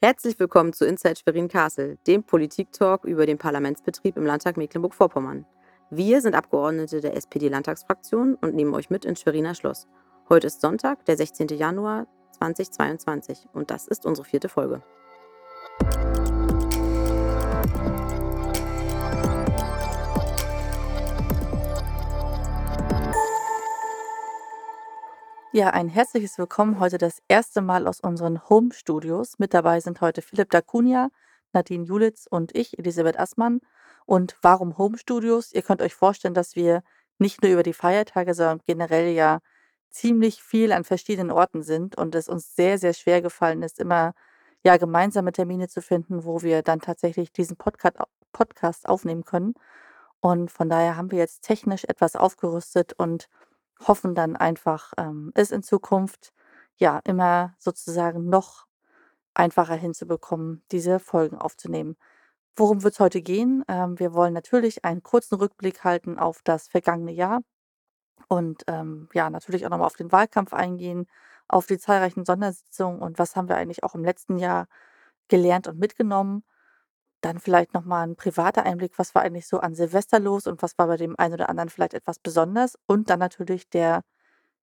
[0.00, 5.44] Herzlich willkommen zu Inside Schwerin-Kassel, dem Politik-Talk über den Parlamentsbetrieb im Landtag Mecklenburg-Vorpommern.
[5.90, 9.88] Wir sind Abgeordnete der SPD-Landtagsfraktion und nehmen euch mit ins Schweriner Schloss.
[10.28, 11.48] Heute ist Sonntag, der 16.
[11.48, 12.06] Januar
[12.38, 14.82] 2022 und das ist unsere vierte Folge.
[25.58, 29.40] Ja, ein herzliches Willkommen heute das erste Mal aus unseren Home-Studios.
[29.40, 31.08] Mit dabei sind heute Philipp Dacunia,
[31.52, 33.60] Nadine Julitz und ich, Elisabeth Assmann.
[34.06, 35.52] Und warum Home-Studios?
[35.52, 36.84] Ihr könnt euch vorstellen, dass wir
[37.18, 39.40] nicht nur über die Feiertage, sondern generell ja
[39.90, 44.14] ziemlich viel an verschiedenen Orten sind und es uns sehr, sehr schwer gefallen ist, immer
[44.62, 47.96] ja gemeinsame Termine zu finden, wo wir dann tatsächlich diesen Podcast,
[48.30, 49.54] Podcast aufnehmen können.
[50.20, 53.28] Und von daher haben wir jetzt technisch etwas aufgerüstet und
[53.86, 56.32] hoffen dann einfach, ähm, es in Zukunft
[56.76, 58.66] ja immer sozusagen noch
[59.34, 61.96] einfacher hinzubekommen, diese Folgen aufzunehmen.
[62.56, 63.64] Worum wird es heute gehen?
[63.68, 67.42] Ähm, wir wollen natürlich einen kurzen Rückblick halten auf das vergangene Jahr
[68.28, 71.06] und ähm, ja, natürlich auch nochmal auf den Wahlkampf eingehen,
[71.48, 74.68] auf die zahlreichen Sondersitzungen und was haben wir eigentlich auch im letzten Jahr
[75.28, 76.44] gelernt und mitgenommen.
[77.20, 80.62] Dann vielleicht noch mal 'n privater Einblick, was war eigentlich so an Silvester los und
[80.62, 82.76] was war bei dem einen oder anderen vielleicht etwas besonders?
[82.86, 84.02] Und dann natürlich der,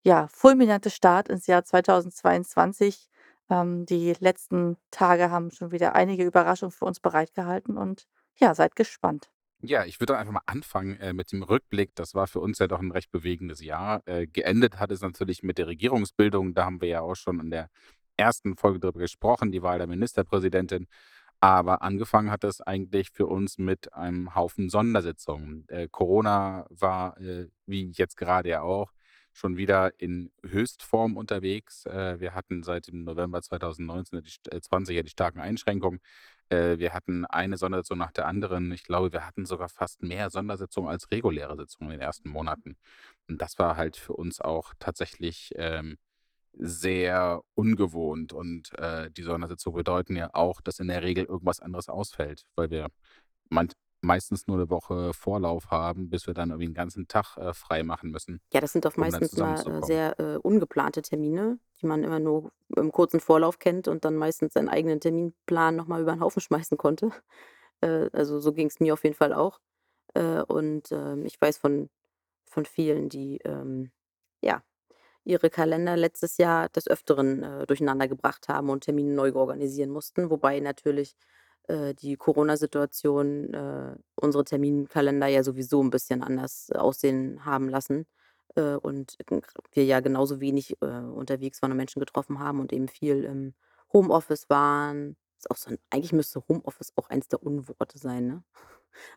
[0.04, 3.08] ja, fulminante Start ins Jahr 2022.
[3.50, 8.76] Ähm, die letzten Tage haben schon wieder einige Überraschungen für uns bereitgehalten und ja, seid
[8.76, 9.30] gespannt.
[9.62, 11.94] Ja, ich würde einfach mal anfangen äh, mit dem Rückblick.
[11.94, 14.02] Das war für uns ja doch ein recht bewegendes Jahr.
[14.06, 16.52] Äh, geendet hat es natürlich mit der Regierungsbildung.
[16.54, 17.70] Da haben wir ja auch schon in der
[18.16, 20.86] ersten Folge drüber gesprochen, die Wahl der Ministerpräsidentin.
[21.44, 25.66] Aber angefangen hat es eigentlich für uns mit einem Haufen Sondersitzungen.
[25.68, 28.90] Äh, Corona war, äh, wie jetzt gerade ja auch,
[29.34, 31.84] schon wieder in Höchstform unterwegs.
[31.86, 36.00] Äh, wir hatten seit dem November 2019, die, st- äh, 20 ja die starken Einschränkungen.
[36.48, 38.72] Äh, wir hatten eine Sondersitzung nach der anderen.
[38.72, 42.76] Ich glaube, wir hatten sogar fast mehr Sondersitzungen als reguläre Sitzungen in den ersten Monaten.
[43.28, 45.98] Und das war halt für uns auch tatsächlich ähm,
[46.58, 51.88] sehr ungewohnt und, äh, die Sondersitzungen bedeuten ja auch, dass in der Regel irgendwas anderes
[51.88, 52.88] ausfällt, weil wir
[53.50, 57.54] meint meistens nur eine Woche Vorlauf haben, bis wir dann irgendwie 'n ganzen Tag, äh,
[57.54, 59.82] frei machen müssen, Ja, das sind doch um dann meistens mal, äh, zusammenzukommen.
[59.82, 64.52] sehr, äh, ungeplante Termine, die man immer nur im kurzen Vorlauf kennt und dann meistens
[64.54, 66.40] seinen eigenen Terminplan noch mal über 'n Haufen
[66.70, 67.10] schmeißen konnte.
[67.82, 69.60] Äh, also, so ging es mir auf jeden Fall auch.
[70.14, 71.90] Äh, und, ähm, ich weiß von
[72.50, 73.92] von vielen, die, ähm,
[74.42, 74.62] ja,
[75.24, 80.60] ihre Kalender letztes Jahr des Öfteren, äh, durcheinandergebracht haben und Termine neu organisieren mussten, wobei
[80.60, 81.16] natürlich,
[81.68, 88.06] äh, die Corona-Situation, äh, unsere Terminkalender ja sowieso ein bisschen anders aussehen haben lassen,
[88.56, 89.16] äh, und
[89.72, 93.54] wir ja genauso wenig, äh, unterwegs waren und Menschen getroffen haben und eben viel im
[93.92, 95.16] Homeoffice waren.
[95.38, 98.44] Ist auch so 'n eigentlich müsste Homeoffice auch eins der Unworte sein, ne?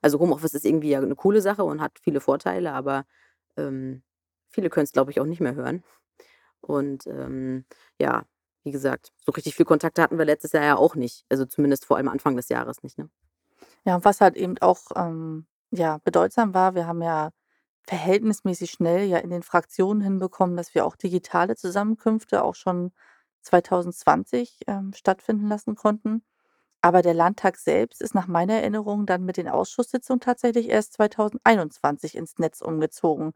[0.04, 3.06] Also, Homeoffice ist irgendwie ja 'ne coole Sache und hat viele Vorteile, aber,
[3.58, 4.04] ähm,
[4.50, 5.84] viele können's, glaube ich, auch nicht mehr hören.
[6.62, 7.66] Und, ähm,
[8.00, 8.26] ja,
[8.64, 11.26] wie gesagt, so richtig viel Kontakte hatten wir letztes Jahr ja auch nicht.
[11.30, 13.10] Also, zumindest vor allem Anfang des Jahres nicht, ne?
[13.86, 17.32] Ja, und was halt eben auch, ähm, ja, bedeutsam war, wir haben ja
[17.84, 22.92] verhältnismäßig schnell ja in den Fraktionen hinbekommen, dass wir auch digitale Zusammenkünfte auch schon
[23.44, 26.24] 2020, ähm, stattfinden lassen konnten.
[26.82, 32.16] Aber der Landtag selbst ist nach meiner Erinnerung dann mit den Ausschusssitzungen tatsächlich erst 2021
[32.18, 33.34] ins Netz umgezogen.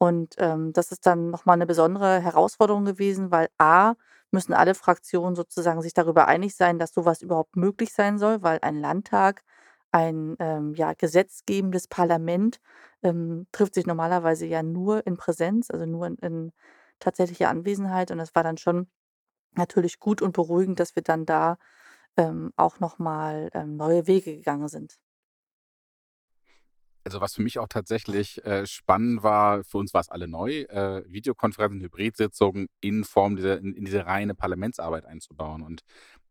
[0.00, 3.94] Und, ähm, das ist dann noch mal 'ne besondere Herausforderung gewesen, weil A,
[4.30, 8.42] müssen alle Fraktionen sozusagen sich darüber einig sein, dass so was überhaupt möglich sein soll,
[8.42, 9.42] weil ein Landtag,
[9.90, 12.60] ein, ähm, ja, gesetzgebendes Parlament,
[13.02, 16.52] ähm, trifft sich normalerweise ja nur in Präsenz, also nur in in
[17.00, 18.10] tatsächlicher Anwesenheit.
[18.10, 18.88] Und das war dann schon
[19.56, 21.58] natürlich gut und beruhigend, dass wir dann da,
[22.18, 24.96] ähm, auch noch mal, ähm, neue Wege gegangen sind.
[27.06, 30.62] Also, was für mich auch tatsächlich, äh, spannend war für uns war es alle neu,
[30.62, 35.62] äh, Videokonferenzen, Hybridsitzungen in Form dieser in in diese reine Parlamentsarbeit einzubauen.
[35.62, 35.82] Und,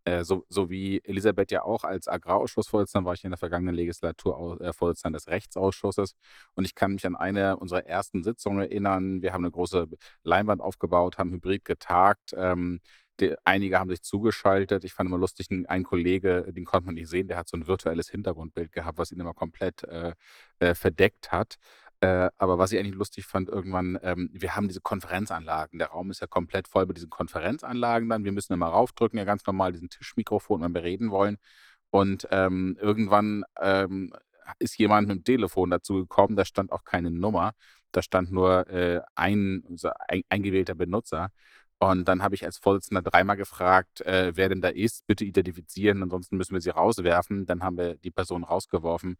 [0.07, 4.59] äh, so so wie Elisabeth ja auch als Agrarausschussvorsitzender war ich in der vergangenen Legislatur
[4.61, 6.13] äh, Vorsitzender des Rechtsausschusses.
[6.55, 9.21] Und ich kann mich an eine unserer ersten Sitzungen erinnern.
[9.21, 9.87] Wir haben eine große
[10.23, 12.33] Leinwand aufgebaut, haben hybrid getagt.
[12.37, 12.79] Ähm,
[13.19, 14.83] de einige haben sich zugeschaltet.
[14.83, 17.57] Ich fand immer lustig, 'n ein Kollege, den konnte man nicht sehen, der hat so
[17.57, 20.13] ein virtuelles Hintergrundbild gehabt, was ihn immer komplett, äh
[20.59, 21.55] äh, verdeckt hat.
[21.99, 25.79] Äh, aber was ich eigentlich lustig fand irgendwann, ähm, wir haben diese Konferenzanlagen.
[25.79, 28.23] Der Raum ist ja komplett voll mit diesen Konferenzanlagen dann.
[28.23, 31.37] Wir müssen immer raufdrücken, ja ganz normal diesen Tischmikrofon, wenn wir reden wollen.
[31.89, 34.13] Und, ähm, irgendwann, ähm,
[34.59, 37.53] ist jemand mit dem Telefon dazugekommen, da stand auch keine Nummer.
[37.91, 41.29] Da stand nur, äh, ein so ein eingewählter Benutzer.
[41.79, 46.01] Und dann habe ich als Vorsitzender dreimal gefragt, äh, wer denn da ist, bitte identifizieren,
[46.01, 47.45] ansonsten müssen wir sie rauswerfen.
[47.45, 49.17] Dann haben wir die Person rausgeworfen.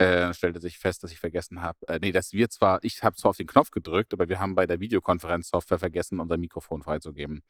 [0.00, 3.16] Äh, stellte sich fest, dass ich vergessen habe, äh, nee, dass wir zwar, ich habe
[3.16, 7.42] zwar auf den Knopf gedrückt, aber wir haben bei der Videokonferenzsoftware vergessen, unser Mikrofon freizugeben.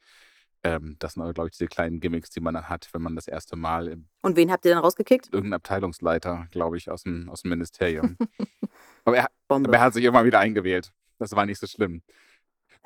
[0.61, 3.15] Ähm, das sind aber, glaube ich, diese kleinen Gimmicks, die man dann hat, wenn man
[3.15, 5.27] das erste Mal im Und wen habt ihr dann rausgekickt?
[5.31, 8.17] irgendein Abteilungsleiter, glaube ich, aus dem, aus dem Ministerium.
[9.05, 10.91] aber, er, aber er hat sich immer wieder eingewählt.
[11.19, 12.03] Das war nicht so schlimm.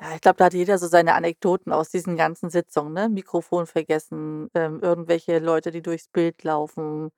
[0.00, 3.08] Ja, ich glaube, da hat jeder so seine Anekdoten aus diesen ganzen Sitzungen, ne?
[3.08, 7.10] Mikrofon vergessen, ähm, irgendwelche Leute, die durchs Bild laufen,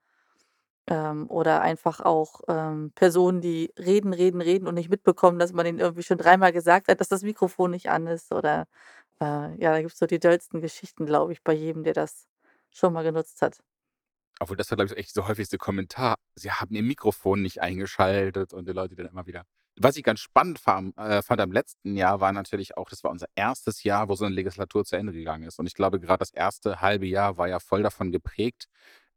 [0.89, 5.67] ähm, oder einfach auch, ähm, Personen, die reden, reden, reden und nicht mitbekommen, dass man
[5.67, 8.67] ihnen irgendwie schon dreimal gesagt hat, dass das Mikrofon nicht an ist oder,
[9.21, 9.25] äh,
[9.61, 12.27] ja, da gibt's so die dollsten Geschichten, glaube ich, bei jedem, der das
[12.71, 13.59] schon mal genutzt hat.
[14.41, 16.17] Obwohl das war, glaube ich, echt so häufigste Kommentar.
[16.37, 19.45] Sie haben ihr Mikrofon nicht eingeschaltet und die Leute dann immer wieder
[19.81, 23.11] was ich ganz spannend fam äh, fand am letzten Jahr, war natürlich auch das war
[23.11, 25.59] unser erstes Jahr, wo so eine Legislatur zu Ende gegangen ist.
[25.59, 28.69] Und ich glaube, gerade das erste halbe Jahr war ja voll davon geprägt.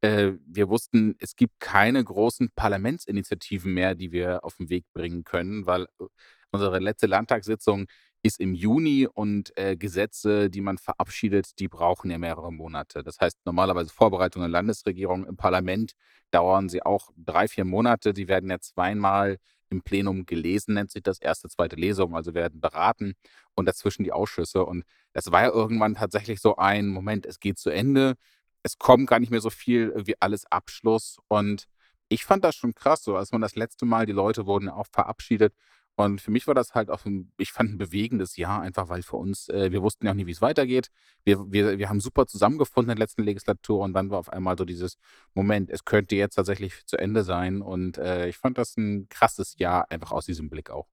[0.02, 5.24] Äh, wir wussten, es gibt keine großen Parlamentsinitiativen mehr, die wir auf den Weg bringen
[5.24, 6.06] können, weil äh,
[6.52, 7.86] unsere letzte Landtagssitzung
[8.24, 13.04] ist im Juni und äh, Gesetze, die man verabschiedet, die brauchen ja mehrere Monate.
[13.04, 15.94] Das heißt, normalerweise Vorbereitungen der Landesregierung im Parlament
[16.32, 18.14] dauern sie auch drei, vier Monate.
[18.14, 19.38] Die werden ja zweimal
[19.70, 23.14] im Plenum gelesen, nennt sich das, erste, zweite Lesung, also werden beraten
[23.56, 24.66] und dazwischen die Ausschüsse.
[24.66, 24.84] Und
[25.14, 28.16] das war ja irgendwann tatsächlich so ein Moment, es geht zu Ende,
[28.64, 31.18] es kommt gar nicht mehr so viel, irgendwie alles Abschluss.
[31.28, 31.68] Und
[32.10, 34.88] ich fand das schon krass, so als man das letzte Mal, die Leute wurden auch
[34.92, 35.54] verabschiedet
[35.96, 39.04] und für mich war das halt auch, ein, ich fand ein bewegendes Jahr, einfach weil
[39.04, 40.90] für uns, äh, wir wussten ja auch nie, wie es weitergeht.
[41.24, 44.58] Wir, wir, wir haben super zusammengefunden in der letzten Legislatur und dann war auf einmal
[44.58, 44.98] so dieses
[45.34, 47.62] Moment, es könnte jetzt tatsächlich zu Ende sein.
[47.62, 50.88] Und äh, ich fand das ein krasses Jahr, einfach aus diesem Blick auch.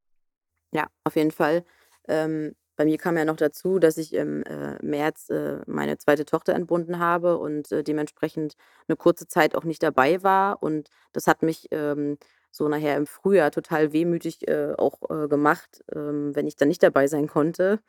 [0.73, 1.65] Ja, auf jeden Fall.
[2.09, 6.25] Ähm, bei mir kam ja noch dazu, dass ich im äh, März äh, meine zweite
[6.25, 8.55] Tochter entbunden habe und äh, dementsprechend
[8.87, 10.63] eine kurze Zeit auch nicht dabei war.
[10.63, 12.19] Und das hat mich ähm,
[12.53, 16.85] so nachher im Frühjahr total wehmütig äh, auch äh, gemacht, ähm, wenn ich dann nicht
[16.85, 17.81] dabei sein konnte,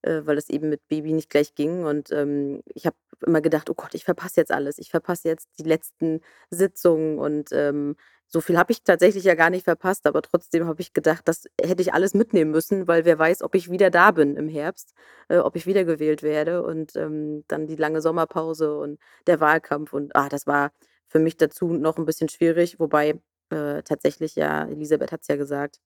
[0.00, 1.84] äh, weil das eben mit Baby nicht gleich ging.
[1.84, 2.96] Und ähm, ich habe
[3.26, 4.78] immer gedacht, oh Gott, ich verpasse jetzt alles.
[4.78, 7.96] Ich verpasse jetzt die letzten Sitzungen und ähm,
[8.28, 11.46] so viel habe ich tatsächlich ja gar nicht verpasst, aber trotzdem habe ich gedacht, das
[11.60, 14.94] hätte ich alles mitnehmen müssen, weil wer weiß, ob ich wieder da bin im Herbst,
[15.28, 20.14] äh, ob ich wiedergewählt werde und ähm, dann die lange Sommerpause und der Wahlkampf und
[20.16, 20.72] ah, das war
[21.08, 23.20] für mich dazu noch ein bisschen schwierig, wobei
[23.50, 25.80] äh, tatsächlich ja, Elisabeth hat es ja gesagt,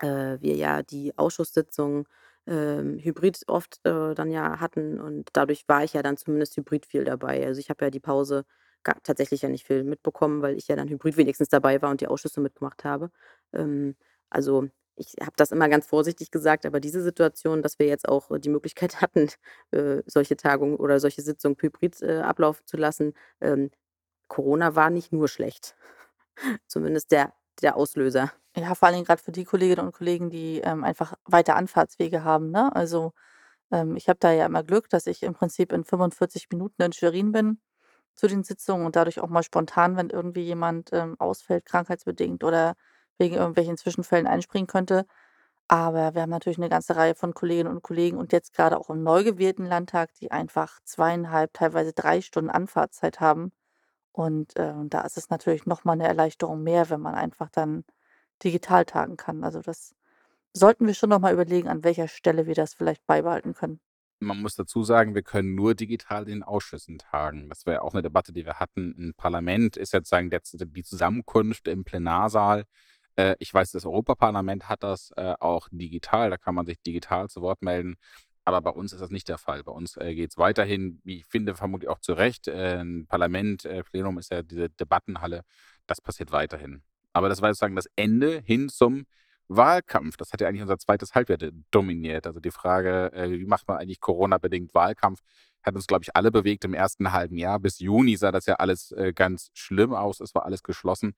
[0.00, 2.06] äh, wir ja die Ausschusssitzungen
[2.46, 6.86] ähm, hybrid oft äh, dann ja hatten und dadurch war ich ja dann zumindest hybrid
[6.86, 7.46] viel dabei.
[7.46, 8.44] Also ich habe ja die Pause
[8.84, 12.00] gar, tatsächlich ja nicht viel mitbekommen, weil ich ja dann hybrid wenigstens dabei war und
[12.00, 13.10] die Ausschüsse mitgemacht habe.
[13.52, 13.96] Ähm,
[14.30, 18.30] also ich habe das immer ganz vorsichtig gesagt, aber diese Situation, dass wir jetzt auch
[18.38, 19.28] die Möglichkeit hatten,
[19.72, 23.70] äh, solche Tagungen oder solche Sitzungen hybrid äh, ablaufen zu lassen, ähm,
[24.28, 25.76] Corona war nicht nur schlecht.
[26.68, 28.32] Zumindest der der Auslöser.
[28.56, 32.24] Ja, vor allen Dingen grad für die Kolleginnen und Kollegen, die, ähm, einfach weite Anfahrtswege
[32.24, 32.74] haben, ne?
[32.74, 33.12] Also,
[33.72, 36.92] ähm, ich habe da ja immer Glück, dass ich im Prinzip in 45 Minuten in
[36.92, 37.60] Schwerin bin
[38.14, 42.74] zu den Sitzungen und dadurch auch mal spontan, wenn irgendwie jemand, ähm, ausfällt, krankheitsbedingt oder
[43.18, 45.06] wegen irgendwelchen Zwischenfällen einspringen könnte.
[45.68, 48.90] Aber wir haben natürlich eine ganze Reihe von Kolleginnen und Kollegen und jetzt gerade auch
[48.90, 53.52] im neu gewählten Landtag, die einfach zweieinhalb, teilweise drei Stunden Anfahrtszeit haben.
[54.12, 57.84] Und, äh, da ist es natürlich noch mal 'ne Erleichterung mehr, wenn man einfach dann
[58.44, 59.44] digital tagen kann.
[59.44, 59.94] Also, das
[60.54, 63.80] sollten wir schon noch mal überlegen, an welcher Stelle wir das vielleicht beibehalten können.
[64.24, 67.48] Man muss dazu sagen, wir können nur digital in den Ausschüssen tagen.
[67.48, 68.94] Das war ja auch eine Debatte, die wir hatten.
[68.98, 72.64] Ein Parlament ist jetzt sagen die Zusammenkunft im Plenarsaal.
[73.16, 76.30] Äh, ich weiß, das Europaparlament hat das, äh, auch digital.
[76.30, 77.96] Da kann man sich digital zu Wort melden.
[78.44, 79.62] Aber bei uns ist das nicht der Fall.
[79.64, 82.48] Bei uns äh, geht es weiterhin, wie ich finde, vermutlich auch zu Recht.
[82.48, 85.42] Ein Parlament, Plenum ist ja diese Debattenhalle.
[85.86, 86.82] Das passiert weiterhin.
[87.12, 89.06] Aber das war sozusagen das Ende hin zum
[89.48, 90.16] Wahlkampf.
[90.16, 91.38] Das hat ja eigentlich unser zweites Halbjahr
[91.70, 92.26] dominiert.
[92.26, 95.20] Also die Frage, äh, wie macht man eigentlich Corona-bedingt Wahlkampf,
[95.62, 97.58] hat uns, glaube ich, alle bewegt im ersten halben Jahr.
[97.58, 100.20] Bis Juni sah das ja alles äh, ganz schlimm aus.
[100.20, 101.14] Es war alles geschlossen.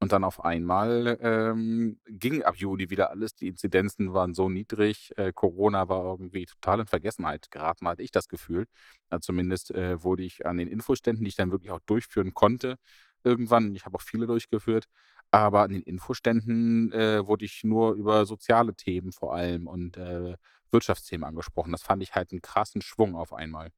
[0.00, 3.34] Und dann auf einmal ähm, ging ab Juli wieder alles.
[3.34, 5.12] Die Inzidenzen waren so niedrig.
[5.16, 8.66] Äh, Corona war irgendwie total in Vergessenheit geraten, hatte ich das Gefühl.
[9.10, 12.76] Ja, zumindest äh, wurde ich an den Infoständen, die ich dann wirklich auch durchführen konnte,
[13.24, 14.86] irgendwann, ich habe auch viele durchgeführt,
[15.30, 20.36] aber an den Infoständen äh, wurde ich nur über soziale Themen vor allem und äh,
[20.70, 21.72] Wirtschaftsthemen angesprochen.
[21.72, 23.70] Das fand ich halt einen krassen Schwung auf einmal.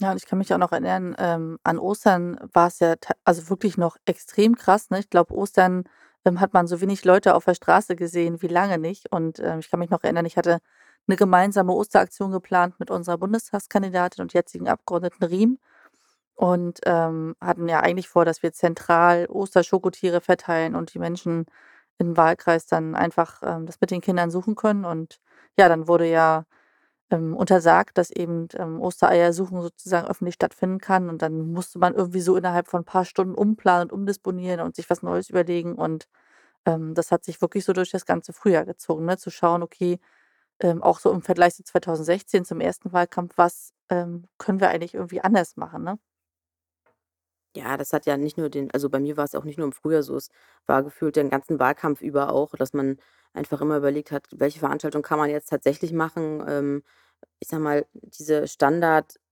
[0.00, 3.50] Ja, und ich kann mich auch noch erinnern, ähm, an Ostern war es ja also
[3.50, 5.00] wirklich noch extrem krass, ne?
[5.00, 5.84] Ich glaube, Ostern,
[6.24, 9.10] ähm, hat man so wenig Leute auf der Straße gesehen wie lange nicht.
[9.12, 10.58] Und, ähm, ich kann mich noch erinnern, ich hatte
[11.08, 15.58] 'ne gemeinsame Osteraktion geplant mit unserer Bundestagskandidatin und jetzigen Abgeordneten Riem
[16.38, 21.46] und, ähm, hatten ja eigentlich vor, dass wir zentral Osterschokotiere verteilen und die Menschen
[21.98, 24.84] im Wahlkreis dann einfach, ähm, das mit den Kindern suchen können.
[24.86, 25.20] Und
[25.58, 26.46] ja, dann wurde ja,
[27.10, 31.08] ähm, untersagt, dass eben, ähm, Ostereiersuchen sozusagen öffentlich stattfinden kann.
[31.10, 34.76] Und dann musste man irgendwie so innerhalb von 'n paar Stunden umplanen und umdisponieren und
[34.76, 35.74] sich was Neues überlegen.
[35.76, 36.08] Und,
[36.66, 40.00] ähm, das hat sich wirklich so durch das ganze Frühjahr gezogen, ne, zu schauen, okay,
[40.60, 44.94] ähm, auch so im Vergleich zu 2016 zum ersten Wahlkampf, was, ähm, können wir eigentlich
[44.94, 45.98] irgendwie anders machen, ne?
[47.56, 49.72] Ja, das hat ja nicht nur den also, bei mir war's auch nicht nur im
[49.72, 50.16] Frühjahr so.
[50.16, 50.28] Es
[50.66, 52.98] war gefühlt den ganzen Wahlkampf über auch, dass man
[53.32, 56.44] einfach immer überlegt hat, welche Veranstaltung kann man jetzt tatsächlich machen.
[56.46, 56.82] Ähm,
[57.40, 58.48] ich sage mal, diese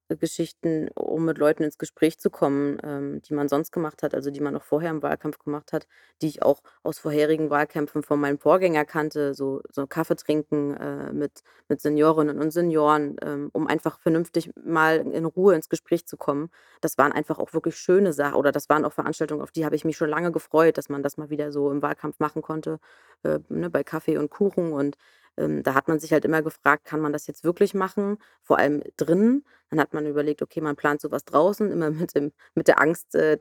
[0.06, 4.30] Standardgeschichten, um mit Leuten ins Gespräch zu kommen, ähm, die man sonst gemacht hat, also
[4.30, 5.86] die man auch vorher im Wahlkampf gemacht hat,
[6.22, 11.12] die ich auch aus vorherigen Wahlkämpfen von meinem Vorgänger kannte, so so Kaffee trinken, äh,
[11.12, 16.16] mit mit Seniorinnen und Senioren, ähm, um einfach vernünftig mal in Ruhe ins Gespräch zu
[16.16, 16.50] kommen.
[16.80, 19.76] Das waren einfach auch wirklich schöne Sachen oder das waren auch Veranstaltungen, auf die habe
[19.76, 22.78] ich mich schon lange gefreut, dass man das mal wieder so im Wahlkampf machen konnte,
[23.24, 24.72] äh, ne, bei Kaffee und Kuchen.
[24.72, 24.96] Und,
[25.36, 28.58] ähm, da hat man sich halt immer gefragt: „Kann man das jetzt wirklich machen?“ Vor
[28.58, 29.44] allem drinnen.
[29.70, 32.80] Dann hat man überlegt, okay, man plant so was draußen, immer mit dem mit der
[32.80, 33.38] Angst, äh,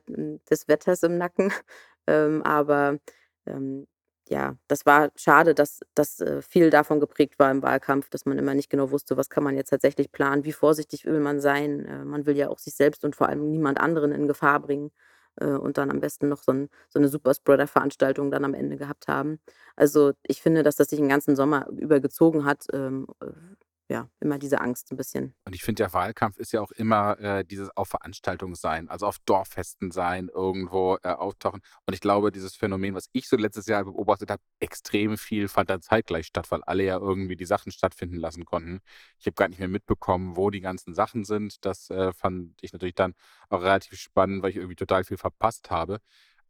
[0.50, 1.52] des Wetters im Nacken.
[2.08, 3.00] Ähm, aber,
[3.48, 3.88] ähm,
[4.30, 8.38] ja, das war schade, dass dass, äh, viel davon geprägt war im Wahlkampf, dass man
[8.38, 11.86] immer nicht genau wusste, was kann man jetzt tatsächlich planen, wie vorsichtig will man sein.
[11.86, 14.92] Äh, man will ja auch sich selbst und vor allem niemand anderen in Gefahr bringen,
[15.38, 19.08] äh, und dann am besten noch so 'n so 'ne Superspreader-Veranstaltung dann am Ende gehabt
[19.08, 19.39] haben.
[19.75, 23.27] Also, ich finde, dass das sich 'n ganzen Sommer über gezogen hat, ähm, äh,
[23.89, 25.36] ja, immer diese Angst 'n bisschen.
[25.48, 29.06] Und ich finde, der Wahlkampf ist ja auch immer, äh, dieses auf Veranstaltungen sein, also
[29.06, 31.62] auf Dorffesten sein, irgendwo, äh, auftauchen.
[31.86, 35.70] Und ich glaube, dieses Phänomen, was ich so letztes Jahr beobachtet habe, extrem viel fand
[35.70, 38.80] dann zeitgleich statt, weil alle ja irgendwie die Sachen stattfinden lassen konnten.
[39.20, 41.63] Ich habe gar nicht mehr mitbekommen, wo die ganzen Sachen sind.
[41.63, 43.13] Das, äh, fand ich natürlich dann
[43.50, 46.00] auch relativ spannend, weil ich irgendwie total viel verpasst habe.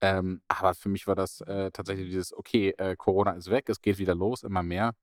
[0.01, 3.81] Ähm, aber für mich war das, äh, tatsächlich dieses: „Okay, äh, Corona ist weg, es
[3.81, 4.93] geht wieder los, immer mehr.“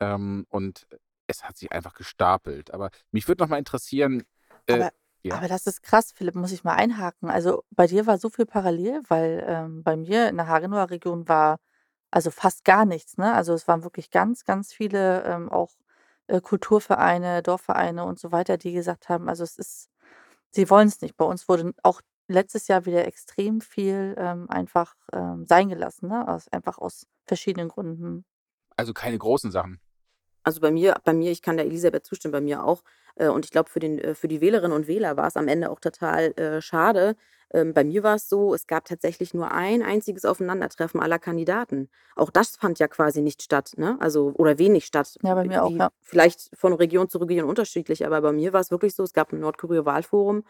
[0.00, 0.86] Ähm, und
[1.26, 2.72] es hat sich einfach gestapelt.
[2.72, 4.24] Aber mich würde noch mal interessieren,
[4.66, 4.90] äh Aber
[5.22, 5.34] ja?
[5.36, 7.30] aber das ist krass, Philipp, muss ich mal einhaken.
[7.30, 11.28] Also, bei dir war so viel parallel, weil, ähm, bei mir in der Hagenower Region
[11.28, 11.58] war
[12.10, 13.34] also fast gar nichts, ne?
[13.34, 15.72] Also, es waren wirklich ganz, ganz viele, ähm, auch,
[16.28, 19.90] äh, Kulturvereine, Dorfvereine und so weiter, die gesagt haben, also, es ist
[20.50, 21.16] sie wollen's nicht.
[21.16, 26.26] Bei uns wurde auch letztes Jahr wieder extrem viel, ähm, einfach, ähm, sein gelassen, ne,
[26.28, 28.24] aus einfach aus verschiedenen Gründen.
[28.76, 29.80] Also, keine großen Sachen?
[30.46, 32.84] Also, bei mir bei mir ich kann der Elisabeth zustimmen, bei mir auch.
[33.16, 35.70] Äh, und ich glaube, für den äh, für die Wählerinnen und Wähler war's am Ende
[35.70, 37.16] auch total, äh, schade.
[37.52, 41.88] Ähm, bei mir war's so, es gab tatsächlich nur ein einziges Aufeinandertreffen aller Kandidaten.
[42.14, 43.96] Auch das fand ja quasi nicht statt, ne?
[44.00, 45.16] Also oder wenig statt.
[45.22, 45.90] Ja, bei mir auch, ja.
[46.00, 49.40] vielleicht von Region zu Region unterschiedlich, aber bei mir war's wirklich so, es gab 'n
[49.40, 50.44] Nordkorea-Wahlforum,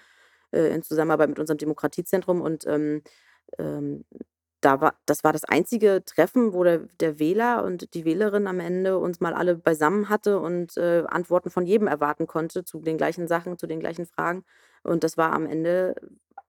[0.53, 3.03] äh, in Zusammenarbeit mit unserem Demokratiezentrum und, ähm,
[3.59, 4.05] ähm,
[4.67, 8.61] da war das war das einzige Treffen, wo der der Wähler und die Wählerin am
[8.61, 12.99] Ende uns mal alle beisammen hatte und, äh, Antworten von jedem erwarten konnte zu den
[12.99, 14.45] gleichen Sachen, zu den gleichen Fragen.
[14.83, 15.95] Und das war am Ende,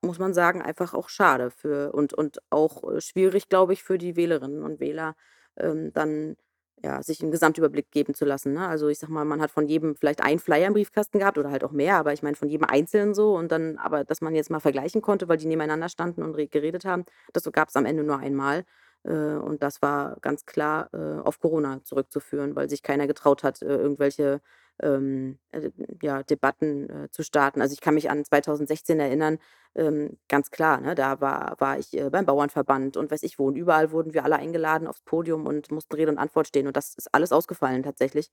[0.02, 3.98] muss man sagen, einfach auch schade für und und auch, äh, schwierig, glaube ich, für
[3.98, 5.16] die Wählerinnen und Wähler,
[5.58, 6.36] ähm, dann,
[6.84, 8.68] ja, sich 'n Gesamtüberblick geben zu lassen, ne?
[8.68, 11.50] Also, ich sage mal, man hat von jedem vielleicht einen Flyer im Briefkasten gehabt oder
[11.52, 14.36] halt auch mehr, aber ich meine von jedem einzeln so und dann aber dass man
[14.36, 17.76] jetzt mal vergleichen konnte, weil die nebeneinander standen und re geredet haben, das so gab's
[17.76, 18.64] am Ende nur einmal.
[19.04, 23.62] Äh, und das war ganz klar, äh, auf Corona zurückzuführen, weil sich keiner getraut hat,
[23.62, 24.42] äh, irgendwelche,
[24.82, 27.62] ähm, äh, ja, Debatten, äh, zu starten.
[27.62, 29.40] Also, ich kann mich an 2016 erinnern,
[29.78, 30.96] ähm, ganz klar, ne?
[30.96, 34.24] Da war war ich, äh, beim Bauernverband und weiß ich wo und überall wurden wir
[34.26, 37.84] alle eingeladen aufs Podium und mussten Rede und Antwort stehen und das ist alles ausgefallen
[37.84, 38.32] tatsächlich.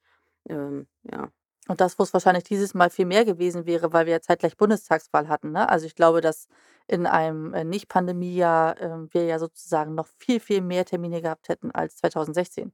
[0.49, 1.31] Ähm, ja.
[1.69, 5.29] Und das, wo's wahrscheinlich dieses Mal viel mehr gewesen wäre, weil wir ja zeitgleich Bundestagswahl
[5.29, 5.69] hatten, ne?
[5.69, 6.47] Also, ich glaube, dass
[6.89, 11.71] in einem, äh, Nicht-Pandemiejahr, ähm, wir ja sozusagen noch viel, viel mehr Termine gehabt hätten
[11.71, 12.73] als 2016.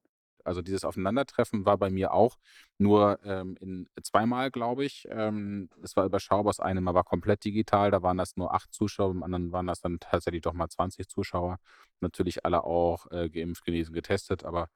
[0.50, 2.36] Also, dieses Aufeinandertreffen war bei mir auch
[2.78, 5.08] nur, ähm, in zweimal, glaube ich.
[5.10, 6.50] Ähm, es war überschaubar.
[6.52, 9.66] Das eine Mal war komplett digital, da waren das nur 8 Zuschauer, beim anderen waren
[9.68, 11.58] das dann tatsächlich doch mal 20 Zuschauer.
[12.00, 14.68] Natürlich alle auch, äh, geimpft, genesen, getestet, aber,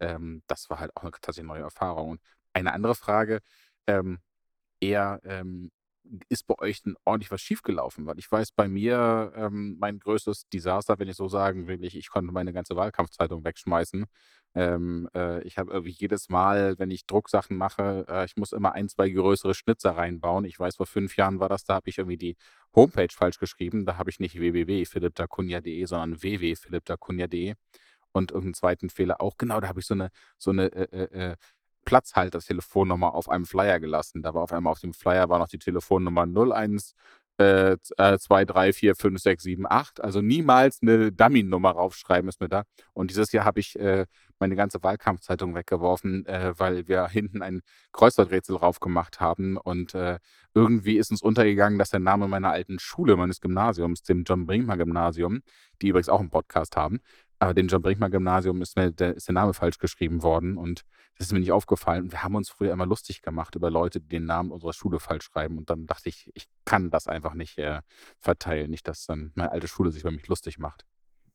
[0.00, 2.10] ähm, das war halt auch 'ne tatsächlich neue Erfahrung.
[2.12, 2.20] Und
[2.54, 3.40] eine andere Frage,
[3.88, 4.20] ähm,
[4.80, 5.70] eher, ähm,
[6.28, 8.06] ist bei euch denn ordentlich was schiefgelaufen?
[8.06, 11.96] Weil ich weiß bei mir, ähm, mein größtes Desaster, wenn ich so sagen will, ich
[11.96, 14.06] ich konnte meine ganze Wahlkampfzeitung wegschmeißen.
[14.54, 18.72] Ähm, äh, ich habe irgendwie jedes Mal, wenn ich Drucksachen mache äh, ich muss immer
[18.74, 20.44] 1, 2 größere Schnitzer reinbauen.
[20.44, 22.36] Ich weiß, vor 5 Jahren war das, da habe ich irgendwie die
[22.74, 23.84] Homepage falsch geschrieben.
[23.86, 27.54] Da habe ich nicht www.philippdacunha.de, sondern www.philippdacunha.de
[28.12, 28.90] und irgend 'n 2.
[28.90, 29.36] Fehler auch.
[29.38, 31.36] Genau, da habe ich so 'ne so 'ne, äh, äh, äh,
[31.88, 34.20] Platzhalter-Telefonnummer auf einem Flyer gelassen.
[34.22, 36.94] Da war auf einmal auf dem Flyer war noch die Telefonnummer 01
[37.38, 40.02] äh, 2, 3, 4, 5, 6, 7, 8.
[40.02, 42.64] Also niemals eine Dummy-Nummer raufschreiben ist mir da.
[42.92, 44.04] Und dieses Jahr habe ich äh,
[44.38, 49.56] meine ganze Wahlkampfzeitung weggeworfen, äh, weil wir hinten ein Kreuzworträtsel drauf gemacht haben.
[49.56, 50.18] Und äh,
[50.52, 54.76] irgendwie ist uns untergegangen, dass der Name meiner alten Schule, meines Gymnasiums, dem John Brinkmer
[54.76, 55.40] Gymnasium,
[55.80, 57.00] die übrigens auch einen Podcast haben,
[57.38, 60.84] aber dem John Brinkmer Gymnasium ist, mir der, ist der Name falsch geschrieben worden und
[61.16, 62.12] das ist mir nicht aufgefallen.
[62.12, 65.24] Wir haben uns früher immer lustig gemacht über Leute, die den Namen unserer Schule falsch
[65.24, 67.80] schreiben und dann dachte ich, ich kann das einfach nicht äh,
[68.20, 70.84] verteilen, nicht, dass dann meine alte Schule sich über mich lustig macht.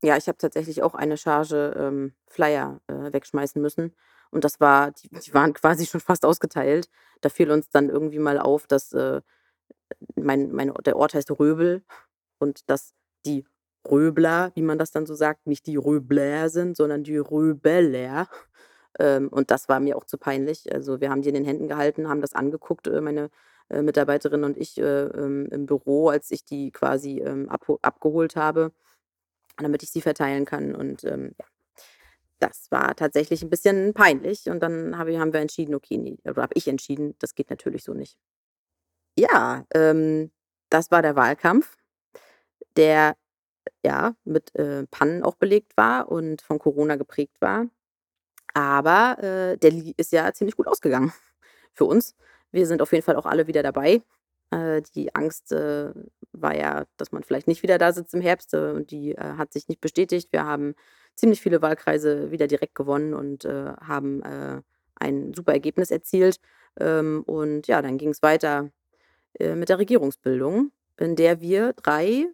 [0.02, 3.96] Ja, ich habe tatsächlich auch eine Charge ähm, Flyer äh, wegschmeißen müssen.
[4.32, 6.90] Und das war, die, die, waren quasi schon fast ausgeteilt.
[7.22, 9.22] Da fiel uns dann irgendwie mal auf, dass äh,
[10.16, 11.86] mein, mein, der Ort heißt Röbel
[12.38, 12.94] und dass
[13.26, 13.46] die
[13.90, 18.28] Röbler, wie man das dann so sagt, nicht die Röbler sind, sondern die Röbeler.
[19.00, 20.74] Ähm, und das war mir auch zu peinlich.
[20.74, 23.30] Also wir haben die in den Händen gehalten, haben das angeguckt, äh, meine
[23.70, 28.36] äh, Mitarbeiterin und ich äh, ähm, im Büro, als ich die quasi ähm, ab, abgeholt
[28.36, 28.72] habe,
[29.58, 30.76] damit ich sie verteilen kann.
[30.76, 31.46] Und ähm, ja,
[32.40, 34.50] das war tatsächlich ein bisschen peinlich.
[34.50, 37.84] Und dann hab, haben wir entschieden, okay, nee, oder habe ich entschieden, das geht natürlich
[37.84, 38.18] so nicht.
[39.18, 40.32] Ja, ähm,
[40.70, 41.78] das war der Wahlkampf,
[42.78, 43.16] der
[43.86, 47.68] ja, mit äh, Pannen auch belegt war und von Corona geprägt war.
[48.54, 51.14] Aber äh, der ist ja ziemlich gut ausgegangen
[51.74, 52.16] für uns.
[52.52, 54.04] Wir sind auf jeden Fall auch alle wieder dabei.
[54.54, 55.92] Äh, die Angst äh,
[56.32, 59.34] war ja, dass man vielleicht nicht wieder da sitzt im Herbst äh, und die äh,
[59.38, 60.32] hat sich nicht bestätigt.
[60.32, 60.76] Wir haben
[61.16, 64.24] ziemlich viele Wahlkreise wieder direkt gewonnen und haben
[64.96, 66.40] ein super Ergebnis erzielt.
[66.80, 68.72] Ähm, und ja, dann ging es weiter
[69.40, 72.26] mit der Regierungsbildung, in der wir drei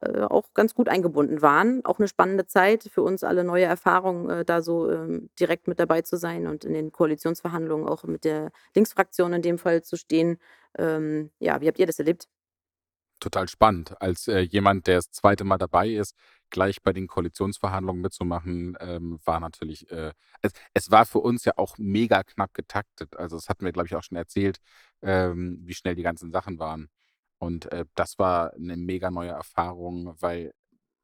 [0.00, 1.84] äh, auch ganz gut eingebunden waren.
[1.84, 5.80] Auch eine spannende Zeit für uns alle neue Erfahrungen, äh, da so ähm, direkt mit
[5.80, 9.96] dabei zu sein und in den Koalitionsverhandlungen auch mit der Linksfraktion in dem Fall zu
[9.96, 10.38] stehen.
[10.76, 12.28] Ähm, ja, wie habt ihr das erlebt?
[13.20, 14.00] Total spannend.
[14.00, 16.14] Als äh, jemand, der das zweite Mal dabei ist,
[16.50, 21.54] gleich bei den Koalitionsverhandlungen mitzumachen, ähm, war natürlich, äh, es, es, war für uns ja
[21.56, 23.16] auch mega knapp getaktet.
[23.16, 24.60] Also das hatten wir, glaube ich, auch schon erzählt,
[25.02, 26.90] ähm, wie schnell die ganzen Sachen waren.
[27.38, 30.52] Und äh, das war eine mega neue Erfahrung, weil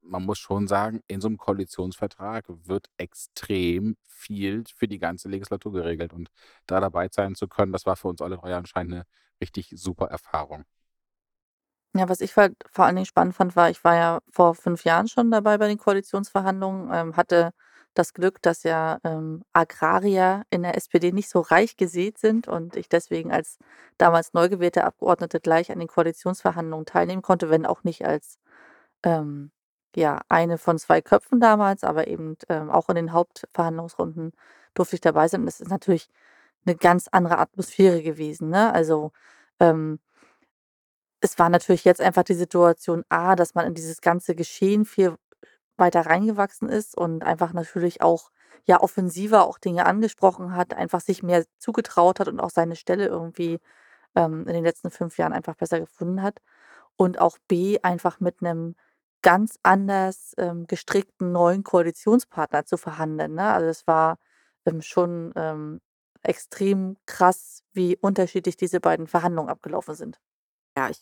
[0.02, 5.72] man muss schon sagen, in so einem Koalitionsvertrag wird extrem viel für die ganze Legislatur
[5.72, 6.12] geregelt.
[6.12, 6.28] Und
[6.66, 9.06] da dabei sein zu können, das war für uns alle drei anscheinend eine
[9.40, 10.64] richtig super Erfahrung.
[11.96, 14.84] Ja, was ich halt vor allen Dingen spannend fand, war, ich war ja vor fünf
[14.84, 17.52] Jahren schon dabei bei den Koalitionsverhandlungen, ähm, hatte
[17.94, 22.76] das Glück, dass ja ähm, Agrarier in der SPD nicht so reich gesät sind und
[22.76, 23.58] ich deswegen als
[23.98, 28.38] damals neu gewählte Abgeordnete gleich an den Koalitionsverhandlungen teilnehmen konnte, wenn auch nicht als
[29.04, 29.52] ähm,
[29.96, 34.32] ja, eine von zwei Köpfen damals, aber eben ähm, auch in den Hauptverhandlungsrunden
[34.74, 35.42] durfte ich dabei sein.
[35.42, 36.08] Und es ist natürlich
[36.66, 38.50] eine ganz andere Atmosphäre gewesen.
[38.50, 38.72] Ne?
[38.72, 39.12] Also
[39.60, 40.00] ähm,
[41.20, 45.16] es war natürlich jetzt einfach die Situation A, dass man in dieses ganze Geschehen viel
[45.76, 48.30] weiter reingewachsen ist und einfach natürlich auch,
[48.66, 53.06] ja, offensiver auch Dinge angesprochen hat, einfach sich mehr zugetraut hat und auch seine Stelle
[53.06, 53.60] irgendwie,
[54.16, 56.40] ähm, in den letzten 5 Jahren einfach besser gefunden hat.
[56.96, 58.76] Und auch B, einfach mit einem
[59.22, 63.52] ganz anders, ähm, gestrickten neuen Koalitionspartner zu verhandeln, ne?
[63.52, 64.18] Also, es war,
[64.66, 65.80] ähm, schon, ähm,
[66.22, 70.20] extrem krass, wie unterschiedlich diese beiden Verhandlungen abgelaufen sind.
[70.76, 71.00] Ja, ich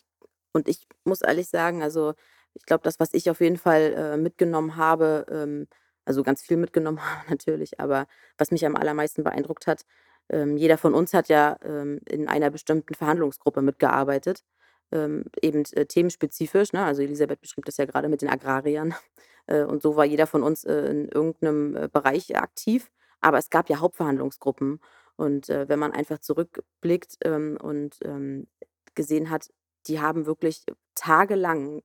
[0.55, 2.15] und ich muss ehrlich sagen, also
[2.55, 5.67] ich glaube, das, was ich auf jeden Fall äh, mitgenommen habe, ähm,
[6.05, 8.07] also ganz viel mitgenommen habe natürlich, aber
[8.39, 9.85] was mich am allermeisten beeindruckt hat,
[10.29, 14.43] ähm, jeder von uns hat ja ähm, in einer bestimmten Verhandlungsgruppe mitgearbeitet,
[14.93, 16.73] ähm, eben äh, themenspezifisch.
[16.73, 16.85] Ne?
[16.85, 18.95] Also Elisabeth beschrieb das ja gerade mit den Agrariern.
[19.49, 22.93] Äh, und so war jeder von uns äh, in irgendeinem äh, Bereich aktiv.
[23.21, 24.79] Aber es gab ja Hauptverhandlungsgruppen.
[25.17, 28.47] Und äh, wenn man einfach zurückblickt ähm, und ähm,
[28.95, 29.51] gesehen hat,
[29.89, 31.83] die haben wirklich tagelang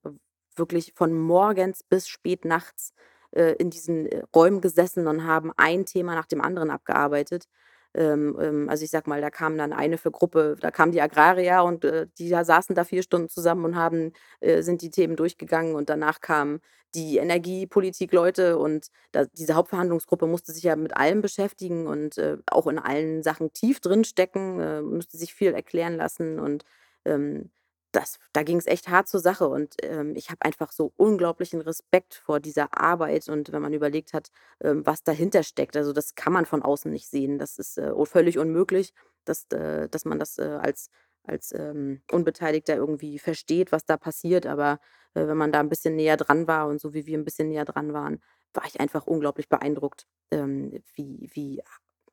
[0.57, 2.93] wirklich von morgens bis spät nachts
[3.31, 7.47] äh, in diesen äh, Räumen gesessen und haben ein Thema nach dem anderen abgearbeitet.
[7.93, 11.01] Ähm, ähm, also ich sag mal, da kam dann eine für Gruppe, da kamen die
[11.01, 14.91] Agrarier und äh, die da saßen da vier Stunden zusammen und haben, äh, sind die
[14.91, 16.61] Themen durchgegangen und danach kamen
[16.95, 22.67] die Energiepolitik-Leute und da, diese Hauptverhandlungsgruppe musste sich ja mit allem beschäftigen und äh, auch
[22.67, 26.63] in allen Sachen tief drin stecken, äh, musste sich viel erklären lassen und
[27.05, 27.51] ähm,
[27.97, 31.61] das da ging es echt hart zur Sache und, ähm, ich habe einfach so unglaublichen
[31.61, 34.29] Respekt vor dieser Arbeit und wenn man überlegt hat,
[34.61, 35.75] ähm, was dahinter steckt.
[35.77, 37.39] Also, das kann man von außen nicht sehen.
[37.39, 38.93] Das ist, äh, völlig unmöglich,
[39.25, 40.89] dass äh, dass man das, äh, als
[41.23, 44.45] als, ähm, Unbeteiligter irgendwie versteht, was da passiert.
[44.45, 44.79] Aber,
[45.13, 47.49] äh, wenn man da ein bisschen näher dran war und so wie wir ein bisschen
[47.49, 48.21] näher dran waren,
[48.53, 51.61] war ich einfach unglaublich beeindruckt, ähm, wie wie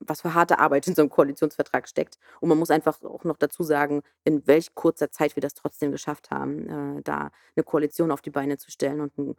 [0.07, 2.19] was für harte Arbeit in so einem Koalitionsvertrag steckt.
[2.41, 5.93] Und man muss einfach auch noch dazu sagen, in welch kurzer Zeit wir das trotzdem
[5.93, 9.37] geschafft haben, äh, da eine Koalition auf die Beine zu stellen und einen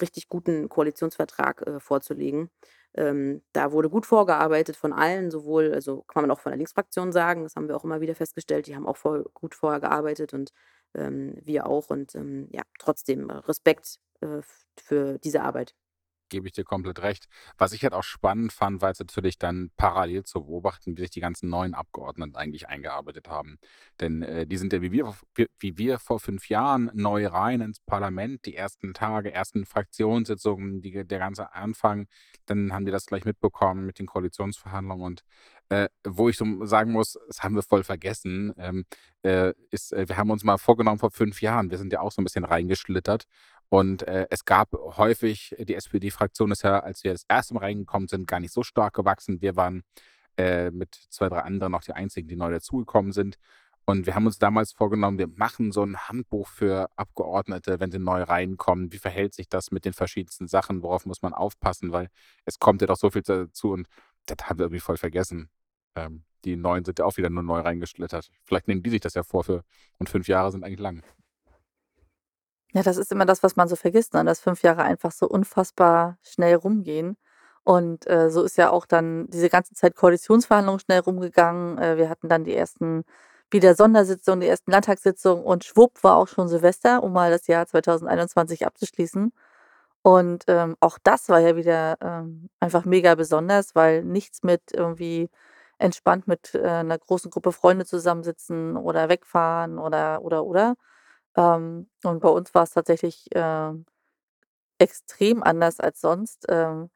[0.00, 2.50] richtig guten Koalitionsvertrag äh, vorzulegen.
[2.94, 7.12] Ähm, da wurde gut vorgearbeitet von allen, sowohl, also kann man auch von der Linksfraktion
[7.12, 10.32] sagen, das haben wir auch immer wieder festgestellt, die haben auch voll gut vorher gearbeitet
[10.32, 10.52] und
[10.94, 11.90] ähm, wir auch.
[11.90, 14.40] Und ähm, ja, trotzdem Respekt äh,
[14.76, 15.74] für diese Arbeit
[16.28, 17.26] gebe ich dir komplett recht.
[17.58, 21.10] Was ich halt auch spannend fand, war es natürlich dann parallel zu beobachten, wie sich
[21.10, 23.58] die ganzen neuen Abgeordneten eigentlich eingearbeitet haben.
[24.00, 25.14] Denn äh, die sind ja wie wir,
[25.58, 31.04] wie wir vor fünf Jahren neu rein ins Parlament, die ersten Tage, ersten Fraktionssitzungen, die,
[31.04, 32.06] der ganze Anfang,
[32.46, 35.24] dann haben die das gleich mitbekommen mit den Koalitionsverhandlungen und
[35.68, 38.84] äh, wo ich so sagen muss, das haben wir voll vergessen, ähm,
[39.22, 42.12] äh, ist, äh, wir haben uns mal vorgenommen vor fünf Jahren, wir sind ja auch
[42.12, 43.24] so ein bisschen reingeschlittert
[43.68, 48.08] und äh, es gab häufig, die SPD-Fraktion ist ja, als wir das erste Mal reingekommen
[48.08, 49.40] sind, gar nicht so stark gewachsen.
[49.40, 49.82] Wir waren
[50.36, 53.38] äh, mit zwei, drei anderen noch die einzigen, die neu dazugekommen sind.
[53.88, 58.00] Und wir haben uns damals vorgenommen, wir machen so ein Handbuch für Abgeordnete, wenn sie
[58.00, 58.92] neu reinkommen.
[58.92, 60.82] Wie verhält sich das mit den verschiedensten Sachen?
[60.82, 61.92] Worauf muss man aufpassen?
[61.92, 62.08] Weil
[62.44, 63.86] es kommt ja doch so viel dazu und
[64.26, 65.50] das haben wir irgendwie voll vergessen.
[65.94, 68.28] Ähm, die Neuen sind ja auch wieder nur neu reingeschlittert.
[68.44, 69.64] Vielleicht nehmen die sich das ja vor für
[69.98, 71.02] und fünf Jahre sind eigentlich lang.
[72.76, 75.26] Ja, das ist immer das, was man so vergisst, ne, dass fünf Jahre einfach so
[75.26, 77.16] unfassbar schnell rumgehen.
[77.64, 81.78] Und, äh, so ist ja auch dann diese ganze Zeit Koalitionsverhandlungen schnell rumgegangen.
[81.78, 83.04] Äh, wir hatten dann die ersten
[83.50, 87.66] wieder Sondersitzungen, die ersten Landtagssitzungen und schwupp war auch schon Silvester, um mal das Jahr
[87.66, 89.32] 2021 abzuschließen.
[90.02, 95.30] Und, ähm, auch das war ja wieder, ähm, einfach mega besonders, weil nichts mit irgendwie
[95.78, 100.76] entspannt mit, äh, 'ner großen Gruppe Freunde zusammensitzen oder wegfahren oder, oder, oder,
[101.36, 103.86] ähm, und bei uns war es tatsächlich, ähm,
[104.78, 106.90] extrem anders als sonst, ähm,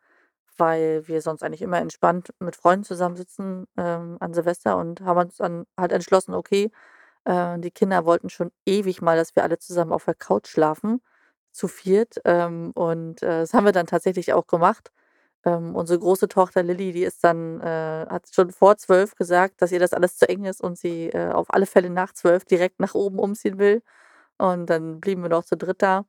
[0.58, 5.36] weil wir sonst eigentlich immer entspannt mit Freunden zusammensitzen, ähm, an Silvester und haben uns
[5.38, 6.70] dann halt entschlossen, okay,
[7.26, 11.02] äh, die Kinder wollten schon ewig mal, dass wir alle zusammen auf der Couch schlafen,
[11.52, 12.16] zu viert.
[12.26, 14.92] Ähm, und, äh, das haben wir dann tatsächlich auch gemacht.
[15.44, 19.72] Ähm, unsere große Tochter Lilly, die ist dann äh, hat schon vor 12 gesagt, dass
[19.72, 22.80] ihr das alles zu eng ist und sie, äh, auf alle Fälle nach 12 direkt
[22.80, 23.82] nach oben umziehen will.
[24.40, 26.06] Und dann blieben wir noch zu dritt da.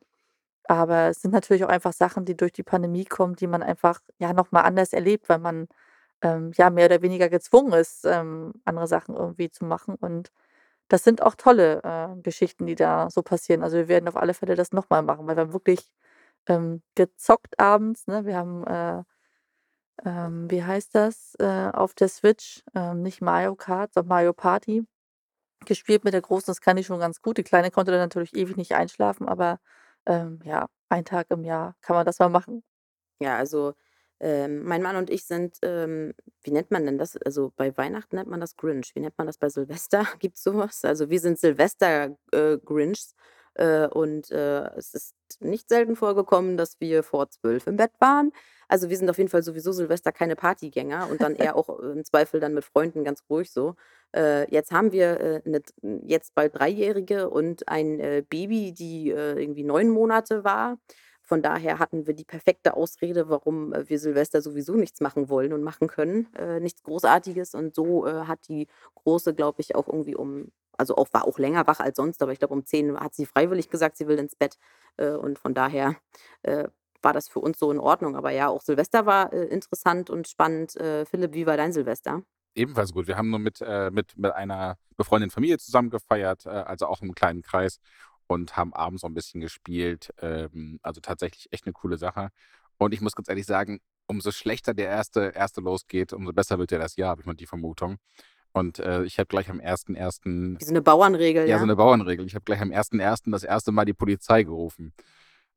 [0.65, 3.99] Aber es sind natürlich auch einfach Sachen, die durch die Pandemie kommen, die man einfach,
[4.19, 5.67] ja, noch mal anders erlebt, weil man,
[6.23, 9.95] ähm, ja, mehr oder weniger gezwungen ist, ähm, andere Sachen irgendwie zu machen.
[9.95, 10.31] Und
[10.89, 13.63] das sind auch tolle, äh, Geschichten, die da so passieren.
[13.63, 15.89] Also, wir werden auf alle Fälle das noch mal machen, weil wir haben wirklich,
[16.47, 18.25] ähm, gezockt abends, ne?
[18.25, 19.03] Wir haben, äh,
[20.05, 24.85] ähm, wie heißt das, äh, auf der Switch, ähm, nicht Mario Kart, sondern Mario Party
[25.65, 27.37] gespielt mit der Großen, das kann ich schon ganz gut.
[27.37, 29.59] Die Kleine konnte dann natürlich ewig nicht einschlafen, aber,
[30.05, 32.63] ähm, ja, ein Tag im Jahr kann man das mal machen.
[33.21, 33.73] Ja, also,
[34.19, 37.17] ähm, mein Mann und ich sind, ähm wie nennt man denn das?
[37.17, 38.95] Also, bei Weihnachten nennt man das Grinch.
[38.95, 40.07] Wie nennt man das bei Silvester?
[40.19, 40.85] Gibt's so was?
[40.85, 42.57] Also, wir sind Silvester, äh,
[43.55, 48.31] äh, und, äh, es ist nicht selten vorgekommen, dass wir vor 12 im Bett waren.
[48.67, 52.03] Also, wir sind auf jeden Fall sowieso Silvester keine Partygänger und dann eher auch im
[52.05, 53.75] Zweifel dann mit Freunden ganz ruhig so.
[54.15, 55.61] Äh, jetzt haben wir, äh, 'ne
[56.05, 60.77] jetzt bald Dreijährige und ein, äh, Baby, die, äh, irgendwie 9 Monate war.
[61.23, 65.53] Von daher hatten wir die perfekte Ausrede, warum, äh, wir Silvester sowieso nichts machen wollen
[65.53, 67.53] und machen können, äh, nichts Großartiges.
[67.55, 71.67] Und so, hat die Große, glaube ich, auch irgendwie um also auch war auch länger
[71.67, 74.35] wach als sonst, aber ich glaube, um 10 hat sie freiwillig gesagt, sie will ins
[74.35, 74.57] Bett.
[74.97, 75.95] Äh, und von daher,
[76.43, 76.67] äh,
[77.03, 78.15] war das für uns so in Ordnung.
[78.15, 80.73] Aber ja, auch Silvester war, äh, interessant und spannend.
[81.09, 82.23] Philipp, wie war dein Silvester?
[82.55, 83.07] Ebenfalls gut.
[83.07, 87.01] Wir haben nur mit, äh, mit, mit einer befreundeten Familie zusammen gefeiert, äh, also auch
[87.01, 87.79] im kleinen Kreis
[88.27, 90.13] und haben abends so ein bisschen gespielt.
[90.21, 92.29] Ähm, also tatsächlich echt eine coole Sache.
[92.77, 96.71] Und ich muss ganz ehrlich sagen, umso schlechter der erste, erste losgeht, umso besser wird
[96.71, 97.97] ja das Jahr, habe ich mal die Vermutung.
[98.53, 100.59] Und äh, ich habe gleich am 1.1.
[100.59, 101.57] Wie so eine Bauernregel, Ja, ja?
[101.57, 102.25] so eine Bauernregel.
[102.25, 103.31] Ich habe gleich am 1.1.
[103.31, 104.93] das erste Mal die Polizei gerufen.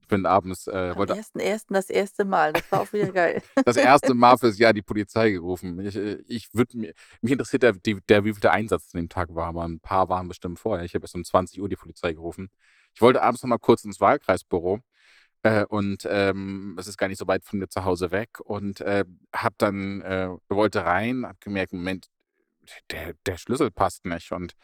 [0.05, 1.65] Ich bin abends, äh, Am wollte 1.1.
[1.71, 3.43] das erste Mal, das war auch wieder geil.
[3.65, 5.81] das erste Mal fürs Jahr die Polizei gerufen.
[5.81, 9.47] Ich, äh, ich würde mir, mich interessiert der, der wievielte Einsatz an dem Tag war,
[9.47, 10.85] aber ein paar waren bestimmt vorher.
[10.85, 12.51] Ich habe erst um 20 Uhr die Polizei gerufen.
[12.95, 14.81] Ich wollte abends noch mal kurz ins Wahlkreisbüro
[15.43, 18.83] äh, und ähm, es ist gar nicht so weit von mir zu Hause weg und
[18.83, 22.09] äh, habe dann äh, wollte rein, habe gemerkt, Moment,
[22.91, 24.55] der, der Schlüssel passt nicht und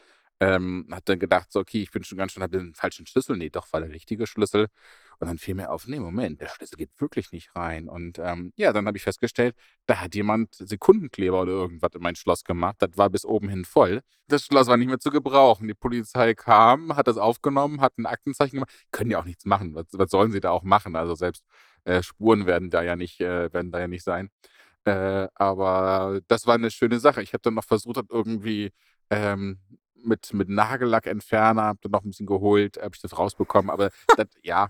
[0.41, 3.37] ähm, habe dann gedacht, so, okay, ich bin schon ganz schön, habe den falschen Schlüssel.
[3.37, 4.69] Nee, doch, war der richtige Schlüssel.
[5.19, 7.87] Und dann fiel mir auf, nee, Moment, der Schlüssel geht wirklich nicht rein.
[7.87, 12.15] Und ähm, ja, dann habe ich festgestellt, da hat jemand Sekundenkleber oder irgendwas in mein
[12.15, 12.77] Schloss gemacht.
[12.79, 14.01] Das war bis oben hin voll.
[14.27, 15.67] Das Schloss war nicht mehr zu gebrauchen.
[15.67, 18.71] Die Polizei kam, hat das aufgenommen, hat ein Aktenzeichen gemacht.
[18.91, 19.75] Können ja auch nichts machen.
[19.75, 20.95] Was, was sollen sie da auch machen?
[20.95, 21.43] Also selbst
[21.83, 24.31] äh, Spuren werden da ja nicht, äh, werden da ja nicht sein.
[24.85, 27.21] Äh, aber das war eine schöne Sache.
[27.21, 28.71] Ich habe dann noch versucht, irgendwie
[29.11, 29.59] ähm,
[30.03, 33.69] mit, mit Nagellackentferner, habe dann noch ein bisschen geholt, habe ich das rausbekommen.
[33.69, 34.69] Aber das, ja,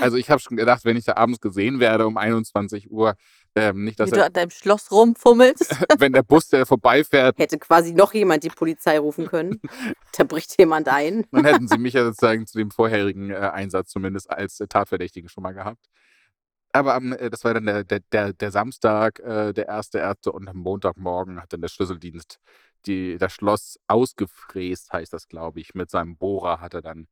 [0.00, 3.14] also ich habe schon gedacht, wenn ich da abends gesehen werde um 21 Uhr,
[3.56, 5.86] ähm, nicht, dass Wie du er, an deinem Schloss rumfummelst.
[5.98, 9.60] wenn der Bus, der vorbeifährt, Hätte quasi noch jemand die Polizei rufen können.
[10.16, 11.24] Da bricht jemand ein.
[11.30, 15.28] dann hätten sie mich ja sozusagen zu dem vorherigen äh, Einsatz zumindest als äh, Tatverdächtigen
[15.28, 15.86] schon mal gehabt.
[16.72, 20.32] Aber am, äh, das war dann der, der, der, der Samstag, äh, der erste Erste
[20.32, 22.40] und am Montagmorgen hat dann der Schlüsseldienst
[22.86, 25.74] die, das Schloss ausgefräst, heißt das, glaube ich.
[25.74, 27.08] Mit seinem Bohrer hat er dann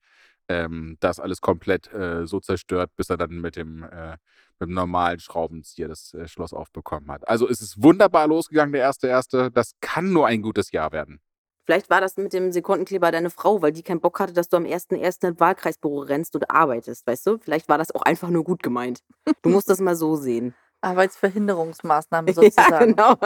[0.49, 4.13] ähm, das alles komplett äh, so zerstört, bis er dann mit dem, äh,
[4.59, 7.29] mit dem normalen Schraubenzieher das äh, Schloss aufbekommen hat.
[7.29, 9.51] Also es ist wunderbar losgegangen, der erste Erste.
[9.51, 11.21] Das kann nur ein gutes Jahr werden.
[11.67, 14.57] Vielleicht war das mit dem Sekundenkleber deine Frau, weil die keinen Bock hatte, dass du
[14.57, 15.29] am 1.1.
[15.29, 17.39] ins Wahlkreisbüro rennst und arbeitest, weißt du?
[17.39, 19.01] Vielleicht war das auch einfach nur gut gemeint.
[19.43, 20.55] Du musst das mal so sehen.
[20.81, 22.97] Arbeitsverhinderungsmaßnahme Ja, sozusagen.
[22.97, 23.17] genau.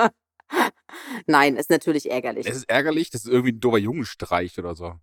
[1.26, 2.46] Nein, ist natürlich ärgerlich.
[2.46, 4.94] Es ist ärgerlich, das ist irgendwie ein dober Jungenstreich oder so.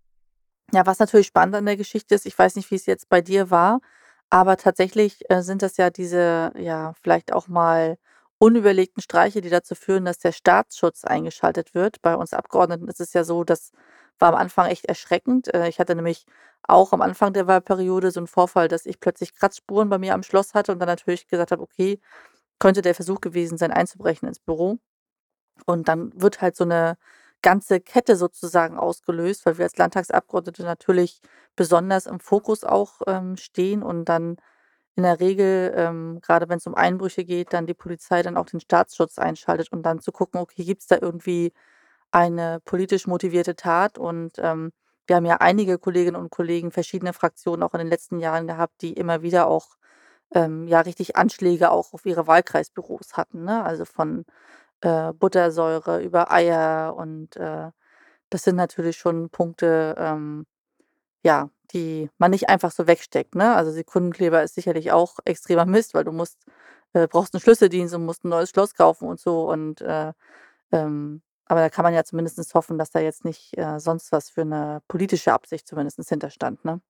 [0.71, 3.21] Ja, was natürlich spannend an der Geschichte ist, ich weiß nicht, wie es jetzt bei
[3.21, 3.81] dir war,
[4.29, 7.97] aber tatsächlich äh, sind das ja diese, ja, vielleicht auch mal
[8.37, 12.01] unüberlegten Streiche, die dazu führen, dass der Staatsschutz eingeschaltet wird.
[12.01, 13.71] Bei uns Abgeordneten ist es ja so, das
[14.19, 15.53] war am Anfang echt erschreckend.
[15.53, 16.25] Äh, ich hatte nämlich
[16.63, 20.23] auch am Anfang der Wahlperiode so einen Vorfall, dass ich plötzlich Kratzspuren bei mir am
[20.23, 21.99] Schloss hatte und dann natürlich gesagt habe, okay,
[22.59, 24.77] könnte der Versuch gewesen sein, einzubrechen ins Büro.
[25.65, 26.97] Und dann wird halt so eine
[27.41, 31.21] ganze Kette sozusagen ausgelöst, weil wir als Landtagsabgeordnete natürlich
[31.55, 34.37] besonders im Fokus auch ähm, stehen und dann
[34.95, 38.47] in der Regel, ähm, gerade wenn es um Einbrüche geht, dann die Polizei dann auch
[38.47, 41.53] den Staatsschutz einschaltet und dann zu gucken, okay, gibt es da irgendwie
[42.11, 43.97] eine politisch motivierte Tat?
[43.97, 44.71] Und ähm,
[45.07, 48.81] wir haben ja einige Kolleginnen und Kollegen, verschiedene Fraktionen auch in den letzten Jahren gehabt,
[48.81, 49.77] die immer wieder auch
[50.33, 53.63] ähm, ja richtig Anschläge auch auf ihre Wahlkreisbüros hatten, ne?
[53.63, 54.25] Also von
[54.81, 57.71] äh, Buttersäure über Eier und äh,
[58.29, 60.45] das sind natürlich schon Punkte, ähm,
[61.23, 63.55] ja, die man nicht einfach so wegsteckt, ne?
[63.55, 66.39] Also Sekundenkleber ist sicherlich auch extremer Mist, weil du musst,
[66.93, 70.13] äh, brauchst einen Schlüsseldienst und musst ein neues Schloss kaufen und so und äh,
[70.71, 74.29] ähm, aber da kann man ja zumindest hoffen, dass da jetzt nicht äh, sonst was
[74.31, 76.81] für eine politische Absicht zumindest hinterstand, ne?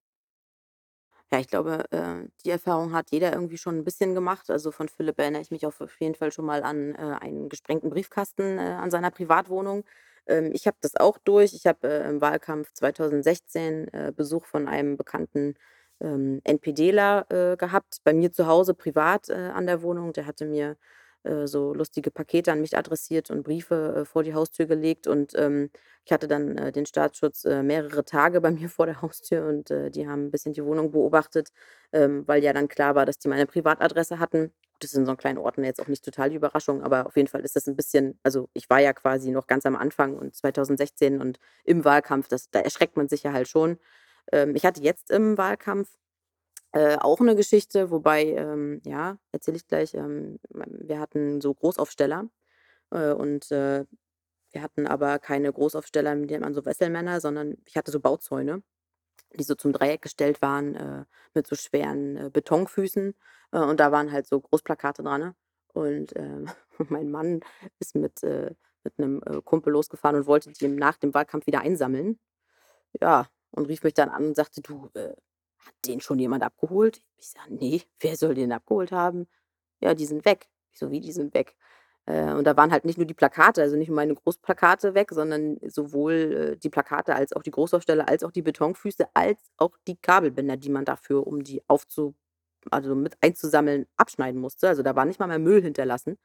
[1.31, 4.49] Ja, ich glaube, äh, die Erfahrung hat jeder irgendwie schon ein bisschen gemacht.
[4.49, 7.89] Also, von Philipp erinnere ich mich auf jeden Fall schon mal an, äh, einen gesprengten
[7.91, 9.83] Briefkasten, äh, an seiner Privatwohnung.
[10.25, 11.53] Ähm, ich habe das auch durch.
[11.53, 15.53] Ich habe, äh, im Wahlkampf 2016, äh, Besuch von einem bekannten,
[16.01, 20.13] ähm, NPDler, äh, gehabt, bei mir zu Hause privat, äh, an der Wohnung.
[20.13, 20.77] Der hatte mir,
[21.23, 25.33] äh, so lustige Pakete an mich adressiert und Briefe, äh, vor die Haustür gelegt und,
[25.35, 25.69] ähm,
[26.05, 29.71] ich hatte dann, äh, den Staatsschutz, äh, mehrere Tage bei mir vor der Haustür und,
[29.71, 31.49] äh, die haben ein bisschen die Wohnung beobachtet,
[31.91, 34.51] ähm, weil ja dann klar war, dass die meine Privatadresse hatten.
[34.79, 37.15] Das ist in so 'nem kleinen Orten jetzt auch nicht total die Überraschung, aber auf
[37.17, 40.15] jeden Fall ist das ein bisschen also, ich war ja quasi noch ganz am Anfang
[40.17, 43.77] und 2016 und im Wahlkampf, das da erschreckt man sich ja halt schon.
[44.31, 45.89] Ähm, ich hatte jetzt im Wahlkampf,
[46.73, 52.29] äh, auch eine Geschichte, wobei, ähm, ja, erzähle ich gleich, ähm, wir hatten so Großaufsteller,
[52.91, 53.85] äh, und, äh,
[54.53, 58.63] wir hatten aber keine Großaufsteller, die nennt man so Wesselmänner, sondern ich hatte so Bauzäune,
[59.35, 63.13] die so zum Dreieck gestellt waren, äh, mit so schweren, äh, Betonfüßen,
[63.53, 65.35] äh, und da waren halt so Großplakate dran, ne?
[65.73, 66.49] Und, ähm,
[66.89, 67.41] mein Mann
[67.79, 72.19] ist mit, mit 'nem, äh, Kumpel losgefahren und wollte die nach dem Wahlkampf wieder einsammeln.
[73.01, 74.89] Ja, und rief mich dann an und sagte: „Du,
[75.59, 79.27] hat den schon jemand abgeholt?“ Ich sage: „Ne, wer soll den abgeholt haben?“
[79.81, 81.55] „Ja, die sind weg.“ Ich so: „Wie, die sind weg?“
[82.05, 85.11] Äh, und da waren halt nicht nur die Plakate, also nicht nur meine Großplakate weg,
[85.11, 86.13] sondern sowohl,
[86.55, 90.57] äh, die Plakate als auch die Großaufsteller, als auch die Betonfüße, als auch die Kabelbinder,
[90.57, 92.15] die man dafür, um die aufzu
[92.71, 94.67] also mit einzusammeln, abschneiden musste.
[94.69, 96.17] Also, da war nicht mal mehr Müll hinterlassen.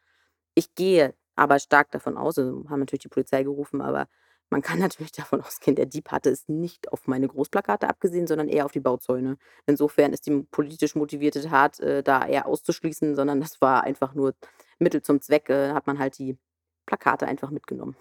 [0.54, 4.08] Ich gehe aber stark davon aus also, haben natürlich die Polizei gerufen, aber
[4.50, 8.48] man kann natürlich davon ausgehen, der Dieb hatte es nicht auf meine Großplakate abgesehen, sondern
[8.48, 9.36] eher auf die Bauzäune.
[9.66, 14.34] Insofern ist die politisch motivierte Tat, äh, da eher auszuschließen, sondern das war einfach nur
[14.78, 16.38] Mittel zum Zweck, äh, hat man halt die
[16.86, 17.96] Plakate einfach mitgenommen.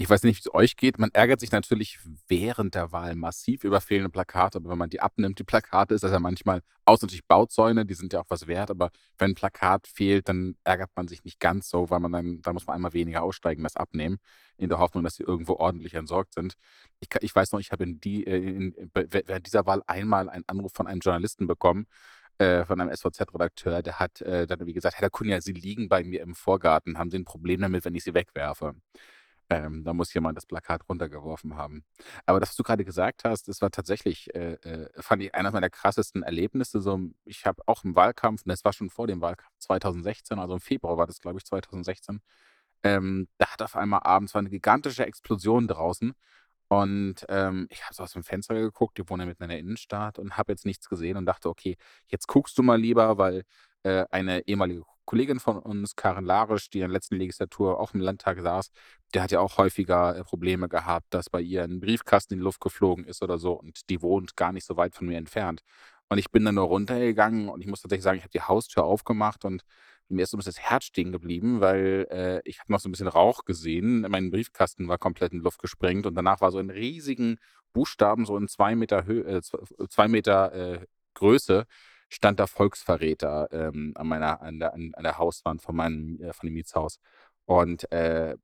[0.00, 0.98] Ich weiß nicht, wie es euch geht.
[0.98, 5.00] Man ärgert sich natürlich während der Wahl massiv über fehlende Plakate, aber wenn man die
[5.02, 8.46] abnimmt, die Plakate, ist das ja manchmal außer natürlich Bauzäune, die sind ja auch was
[8.46, 12.12] wert, aber wenn 'n Plakat fehlt, dann ärgert man sich nicht ganz so, weil man
[12.12, 14.16] dann da muss man einmal weniger aussteigen, das abnehmen,
[14.56, 16.54] in der Hoffnung, dass sie irgendwo ordentlich entsorgt sind.
[17.00, 20.30] Ich ich weiß noch, ich habe in die äh, in w während dieser Wahl einmal
[20.30, 21.84] einen Anruf von einem Journalisten bekommen,
[22.38, 26.04] äh, von einem SVZ-Redakteur, der hat, äh, dann irgendwie gesagt: „Herr Cunha, Sie liegen bei
[26.04, 26.98] mir im Vorgarten.
[26.98, 28.74] Haben Sie 'n Problem damit, wenn ich sie wegwerfe?“
[29.50, 31.82] Ähm, da muss jemand das Plakat runtergeworfen haben.
[32.24, 35.50] Aber das, was du gerade gesagt hast, das war tatsächlich, äh, äh, fand ich einer
[35.50, 36.80] meiner krassesten Erlebnisse.
[36.80, 40.54] So, ich habe auch im Wahlkampf, und das war schon vor dem Wahlkampf 2016, also
[40.54, 42.20] im Februar war das, glaube ich, 2016,
[42.84, 46.14] ähm, da hat auf einmal abends war eine gigantische Explosion draußen
[46.68, 50.18] und, ähm, ich habe so aus dem Fenster geguckt, wohnen ja mitten in der Innenstadt
[50.20, 51.76] und habe jetzt nichts gesehen und dachte: „Okay,
[52.08, 53.44] jetzt guckst du mal lieber“, weil,
[53.82, 58.00] äh, eine ehemalige Kollegin von uns, Karin Larisch, die in der letzten Legislatur auch im
[58.00, 58.70] Landtag saß,
[59.12, 62.44] die hat ja auch häufiger, äh, Probleme gehabt, dass bei ihr ein Briefkasten in die
[62.44, 65.62] Luft geflogen ist oder so und die wohnt gar nicht so weit von mir entfernt.
[66.08, 68.84] Und ich bin dann nur runtergegangen und ich muss tatsächlich sagen, ich habe die Haustür
[68.84, 69.62] aufgemacht und
[70.08, 72.88] mir ist so 'n bisschen das Herz stehen geblieben, weil, äh, ich habe noch so
[72.88, 74.02] ein bisschen Rauch gesehen.
[74.08, 77.38] Mein Briefkasten war komplett in die Luft gesprengt und danach war so in riesigen
[77.72, 81.66] Buchstaben, so in 2 Meter Höhe äh, zw 2 Meter, äh, Größe
[82.10, 86.46] stand da Volksverräter, ähm, an meiner an der an der Hauswand von meinem äh, von
[86.48, 86.98] dem Mietshaus.
[87.46, 88.36] Und, äh,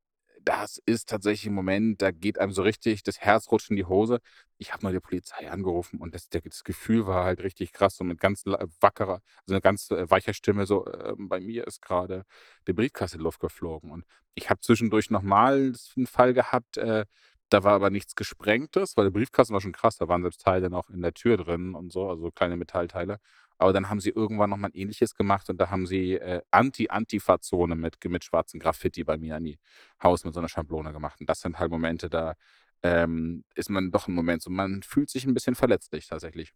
[0.45, 3.85] das ist tatsächlich 'n Moment, da geht einem so richtig das Herz rutscht in die
[3.87, 4.21] Hose.
[4.59, 8.05] Ich habe mal die Polizei angerufen und das das Gefühl war halt richtig krass, so
[8.05, 8.45] mit ganz
[8.81, 12.25] wackerer so 'ne ganz, äh, weicher Stimme so: „Ähm, bei mir ist grade
[12.69, 14.05] der Briefkasten Luft geflogen.“ Und
[14.37, 17.07] ich habe zwischendurch noch mal s 'n Fall gehabt, äh,
[17.51, 20.71] da war aber nichts Gesprengtes, weil der Briefkasten war schon krass, da waren selbst Teile
[20.71, 23.19] noch in der Tür drin und so, also kleine Metallteile.
[23.59, 26.43] Aber dann haben sie irgendwann noch mal 'n Ähnliches gemacht und da haben sie, äh,
[26.51, 29.59] Anti-Antifa-Zone mit mit schwarzem Graffiti bei mir an die
[30.03, 31.21] Haus mit so 'ner Schablone gemacht.
[31.21, 32.35] Und das sind halt Momente, da,
[32.83, 36.53] ähm, ist man doch im Moment so man fühlt sich 'n bisschen verletzlich tatsächlich.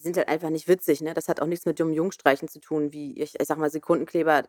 [0.00, 1.12] Die sind halt einfach nicht witzig, ne?
[1.12, 4.44] Das hat auch nichts mit dummen Jungstreichen zu tun, wie ich ich sage mal, Sekundenkleber,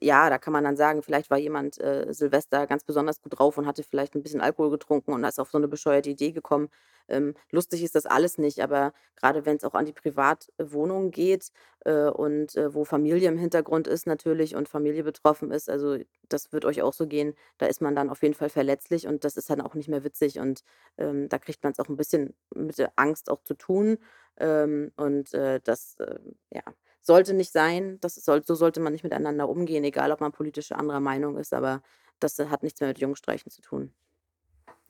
[0.00, 3.58] ja, da kann man dann sagen, vielleicht war jemand, äh, Silvester ganz besonders gut drauf
[3.58, 6.68] und hatte vielleicht 'n bisschen Alkohol getrunken und ist auf so 'ne bescheuerte Idee gekommen.
[7.08, 11.50] Ähm, lustig ist das alles nicht, aber grade wenn's auch an die Privatwohnungen geht,
[11.86, 15.96] äh, und, äh, wo Familie im Hintergrund ist natürlich und Familie betroffen ist, also,
[16.28, 19.24] das wird euch auch so gehen, da ist man dann auf jeden Fall verletzlich und
[19.24, 20.62] das ist dann auch nicht mehr witzig und,
[20.98, 23.98] ähm, da kriegt man's auch 'n bisschen mit der Angst auch zu tun.
[24.38, 26.62] Ähm, und, äh, das, ähm, ja,
[27.02, 27.98] sollte nicht sein.
[28.00, 31.54] Das soll so sollte man nicht miteinander umgehen, egal ob man politisch anderer Meinung ist,
[31.54, 31.82] aber
[32.20, 33.92] das hat nichts mehr mit Jungstreichen zu tun.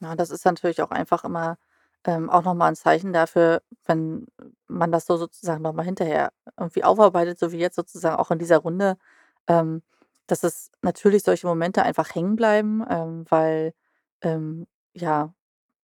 [0.01, 1.57] Ja, das ist natürlich auch einfach immer,
[2.05, 4.27] ähm, auch noch mal 'n Zeichen dafür, wenn
[4.67, 8.39] man das so sozusagen noch mal hinterher irgendwie aufarbeitet, so wie jetzt sozusagen auch in
[8.39, 8.97] dieser Runde,
[9.47, 9.83] ähm,
[10.27, 13.73] dass es natürlich solche Momente einfach hängen bleiben, ähm, weil,
[14.21, 15.33] ähm, ja,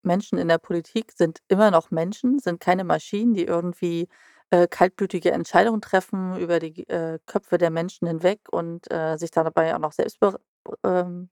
[0.03, 4.07] Menschen in der Politik sind immer noch Menschen, sind keine Maschinen, die irgendwie,
[4.51, 9.43] äh, kaltblütige Entscheidungen treffen über die, äh, Köpfe der Menschen hinweg und, äh, sich da
[9.43, 10.39] dabei auch noch selbst ber
[10.83, 11.29] ähm,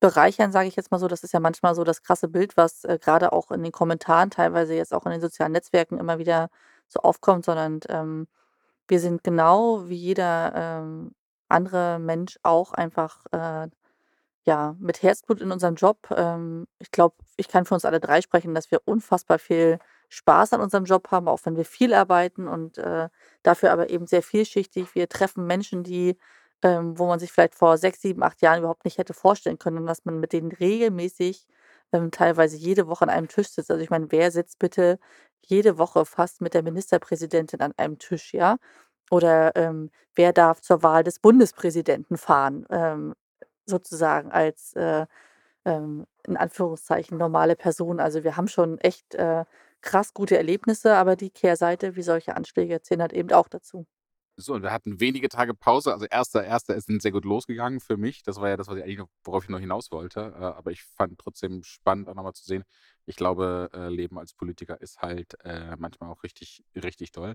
[0.00, 1.08] bereichern, sage ich jetzt mal so.
[1.08, 4.30] Das ist ja manchmal so das krasse Bild, was, äh, grade auch in den Kommentaren,
[4.30, 6.48] teilweise jetzt auch in den sozialen Netzwerken immer wieder
[6.88, 8.28] so aufkommt, sondern, ähm,
[8.88, 11.12] wir sind genau wie jeder, ähm,
[11.48, 13.68] andere Mensch auch einfach, äh,
[14.46, 15.98] ja, mit Herzblut in unserem Job.
[16.16, 19.78] Ähm, ich glaube, ich kann für uns alle 3 sprechen, dass wir unfassbar viel
[20.10, 23.08] Spaß an unserem Job haben, auch wenn wir viel arbeiten und, äh,
[23.42, 24.94] dafür aber eben sehr vielschichtig.
[24.94, 26.18] Wir treffen Menschen, die
[26.62, 29.86] ähm, wo man sich vielleicht vor 6, 7, 8 Jahren überhaupt nicht hätte vorstellen können
[29.86, 31.46] dass man mit denen regelmäßig,
[31.92, 33.70] ähm, teilweise jede Woche an einem Tisch sitzt.
[33.70, 34.98] Also, ich meine, wer sitzt bitte
[35.42, 38.56] jede Woche fast mit der Ministerpräsidentin an einem Tisch, ja?
[39.10, 43.14] Oder, ähm, wer darf zur Wahl des Bundespräsidenten fahren, ähm,
[43.66, 45.06] sozusagen als, äh,
[45.64, 48.00] ähm, in Anführungszeichen normale Person.
[48.00, 49.44] Also, wir haben schon echt, äh,
[49.82, 53.86] krass gute Erlebnisse, aber die Kehrseite, wie solche Anschläge zählen halt eben auch dazu.
[54.36, 55.92] So, und wir hatten wenige Tage Pause.
[55.92, 56.74] Also, 1.1.
[56.74, 58.22] ist sind sehr gut losgegangen für mich.
[58.22, 60.20] Das war ja das, was ich eigentlich noch worauf ich noch hinaus wollte.
[60.34, 62.64] Äh, aber ich fand trotzdem spannend, auch noch mal zu sehen.
[63.04, 67.34] Ich glaube, äh, Leben als Politiker ist halt, äh, manchmal auch richtig richtig toll.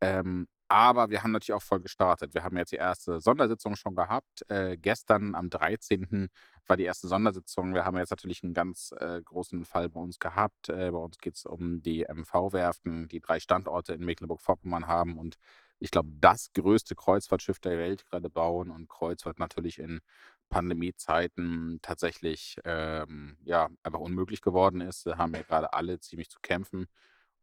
[0.00, 2.34] Ähm, aber wir haben natürlich auch voll gestartet.
[2.34, 4.44] Wir haben jetzt die erste Sondersitzung schon gehabt.
[4.50, 6.28] Äh, gestern am 13.
[6.66, 7.72] war die erste Sondersitzung.
[7.74, 10.68] Wir haben jetzt natürlich 'n ganz, äh, großen Fall bei uns gehabt.
[10.68, 15.36] Äh, bei uns geht's um die MV-Werften, die 3 Standorte in Mecklenburg-Vorpommern haben und
[15.80, 20.00] ich glaube, das größte Kreuzfahrtschiff der Welt gerade bauen und Kreuzfahrt natürlich in
[20.48, 25.06] Pandemiezeiten tatsächlich, ähm, ja, einfach unmöglich geworden ist.
[25.06, 26.86] Da haben ja grade alle ziemlich zu kämpfen.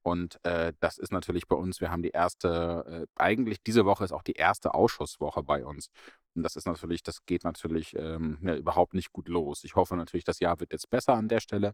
[0.05, 4.03] Und, äh, das ist natürlich bei uns wir haben die erste äh, eigentlich diese Woche
[4.05, 5.87] ist auch die erste Ausschusswoche bei uns.
[6.35, 9.63] Und das ist natürlich das geht natürlich, ähm, ja, überhaupt nicht gut los.
[9.63, 11.73] Ich hoffe natürlich, das Jahr wird jetzt besser an der Stelle.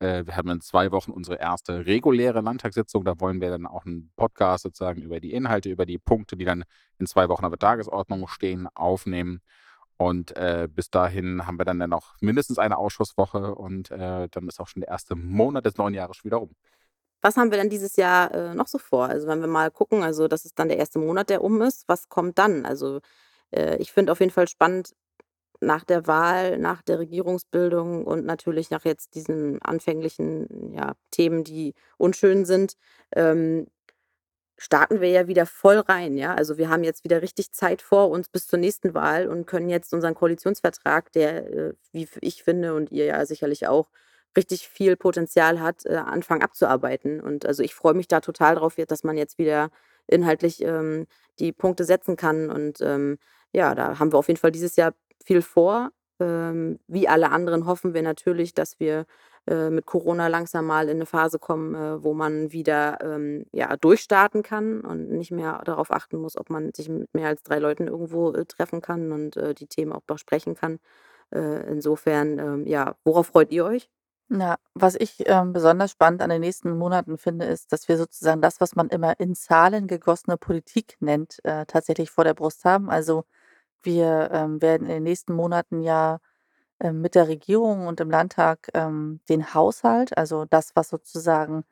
[0.00, 3.04] Äh, wir haben in 2 Wochen unsere erste reguläre Landtagssitzung.
[3.04, 6.44] Da wollen wir dann auch 'n Podcast sozusagen über die Inhalte, über die Punkte, die
[6.44, 6.64] dann
[6.98, 9.40] in 2 Wochen auf der Tagesordnung stehen, aufnehmen.
[9.98, 14.48] Und, äh, bis dahin haben wir dann ja noch mindestens eine Ausschusswoche und, äh, dann
[14.48, 16.54] ist auch schon der erste Monat des neuen Jahres schon wieder rum.
[17.24, 19.06] Was haben wir denn dieses Jahr, äh, noch so vor?
[19.06, 21.84] Also, wenn wir mal gucken, also, das ist dann der erste Monat, der um ist.
[21.88, 22.64] Was kommt dann?
[22.64, 23.00] Also,
[23.52, 24.94] äh, ich finde auf jeden Fall spannend
[25.60, 31.74] nach der Wahl, nach der Regierungsbildung und natürlich nach jetzt diesen anfänglichen, ja, Themen, die
[31.98, 32.74] unschön sind,
[33.16, 33.66] ähm,
[34.58, 36.34] starten wir ja wieder voll rein, ja?
[36.34, 39.68] Also, wir haben jetzt wieder richtig Zeit vor uns bis zur nächsten Wahl und können
[39.70, 43.88] jetzt unseren Koalitionsvertrag, der, äh, wie ich finde und ihr ja sicherlich auch,
[44.36, 47.20] richtig viel Potenzial hat, äh, anfangen abzuarbeiten.
[47.20, 49.70] Und also, ich freue mich da total drauf dass man jetzt wieder
[50.06, 51.06] inhaltlich, ähm,
[51.38, 53.18] die Punkte setzen kann und, ähm,
[53.52, 55.90] ja, da haben wir auf jeden Fall dieses Jahr viel vor.
[56.20, 59.06] Ähm, wie alle anderen hoffen wir natürlich, dass wir
[59.46, 63.76] äh, mit Corona langsam mal in eine Phase kommen, äh, wo man wieder, ähm, ja,
[63.76, 67.58] durchstarten kann und nicht mehr darauf achten muss, ob man sich mit mehr als drei
[67.58, 70.78] Leuten irgendwo, äh, treffen kann und, äh, die Themen auch besprechen kann.
[71.34, 73.88] Äh, insofern, ähm, ja, worauf freut ihr euch?
[74.30, 78.42] Ja, was ich, ähm, besonders spannend an den nächsten Monaten finde, ist, dass wir sozusagen
[78.42, 82.90] das, was man immer in Zahlen gegossene Politik nennt, äh, tatsächlich vor der Brust haben.
[82.90, 83.24] Also,
[83.82, 86.20] wir, ähm, werden in den nächsten Monaten ja
[86.80, 91.64] ähm, mit der Regierung und im Landtag ähm, den Haushalt, also das, was sozusagen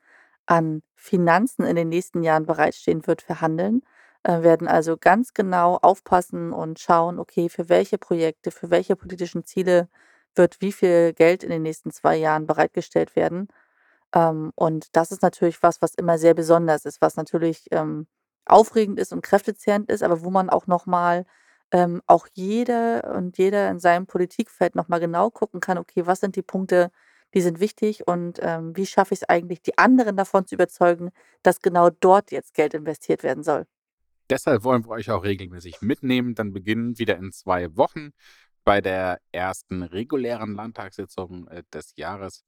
[0.46, 3.82] an Finanzen in den nächsten Jahren bereitstehen wird, verhandeln.
[4.24, 9.44] Äh, werden also ganz genau aufpassen und schauen, okay, für welche Projekte, für welche politischen
[9.44, 9.88] Ziele
[10.36, 13.48] wird wie viel Geld in den nächsten zwei Jahren bereitgestellt werden.
[14.14, 18.06] Ähm, und das ist natürlich was, was immer sehr besonders ist, was natürlich ähm,
[18.46, 21.26] aufregend ist und kräftezehrend ist, aber wo man auch nochmal
[21.72, 26.20] ähm, auch jeder und jeder in seinem Politikfeld noch mal genau gucken kann: „Okay, was
[26.20, 26.90] sind die Punkte,
[27.34, 31.10] die sind wichtig und, ähm, wie schaffe ich es eigentlich, die anderen davon zu überzeugen,
[31.42, 33.66] dass genau dort jetzt Geld investiert werden soll?“
[34.30, 36.34] Deshalb wollen wir euch auch regelmäßig mitnehmen.
[36.34, 38.10] Dann beginnen wieder in zwei Wochen
[38.66, 42.44] bei der ersten regulären Landtagssitzung, äh, des Jahres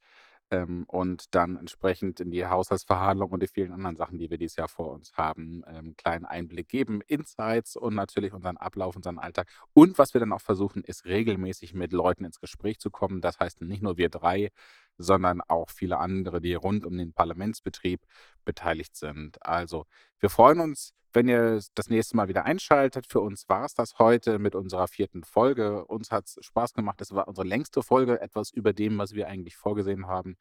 [0.51, 4.57] ähm, und dann entsprechend in die Haushaltsverhandlungen und die vielen anderen Sachen, die wir dieses
[4.57, 9.49] Jahr vor uns haben, ähm, kleinen Einblick geben, Insights und natürlich unseren Ablauf, unseren Alltag.
[9.75, 13.21] Und was wir dann auch versuchen, ist regelmäßig mit Leuten ins Gespräch zu kommen.
[13.21, 14.51] Das heißt nicht nur wir drei,
[14.99, 18.01] sondern auch viele andere, die rund um den Parlamentsbetrieb
[18.45, 19.45] beteiligt sind.
[19.45, 19.87] Also
[20.19, 23.07] wir freuen uns, wenn ihr das nächste Mal wieder einschaltet.
[23.09, 25.85] Für uns war es das heute mit unserer vierten Folge.
[25.87, 27.01] Uns hat es Spaß gemacht.
[27.01, 30.37] Es war unsere längste Folge, etwas über dem, was wir eigentlich vorgesehen haben.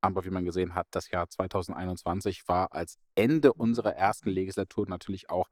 [0.00, 5.30] Aber wie man gesehen hat, das Jahr 2021 war als Ende unserer ersten Legislatur natürlich
[5.30, 5.48] auch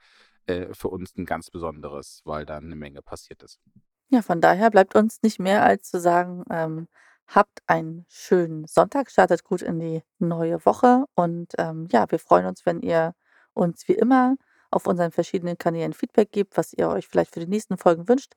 [0.46, 3.61] äh, für uns ein ganz besonderes, weil da eine Menge passiert ist.
[4.08, 6.88] Ja, von daher bleibt uns nicht mehr als zu sagen, ähm,
[7.35, 12.47] habt einen schönen Sonntag, startet gut in die neue Woche und ähm, ja, wir freuen
[12.47, 13.14] uns, wenn ihr
[13.55, 14.37] uns wie immer
[14.70, 18.35] auf unseren verschiedenen Kanälen Feedback gebt, was ihr euch vielleicht für die nächsten Folgen wünscht,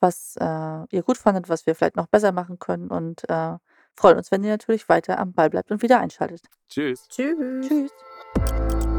[0.00, 3.56] was äh, ihr gut fandet, was wir vielleicht noch besser machen können und äh,
[3.94, 6.42] freuen uns, wenn ihr natürlich weiter am Ball bleibt und wieder einschaltet.
[6.68, 7.08] Tschüss.
[7.08, 7.68] Tschüss.
[7.68, 8.95] Tschüss.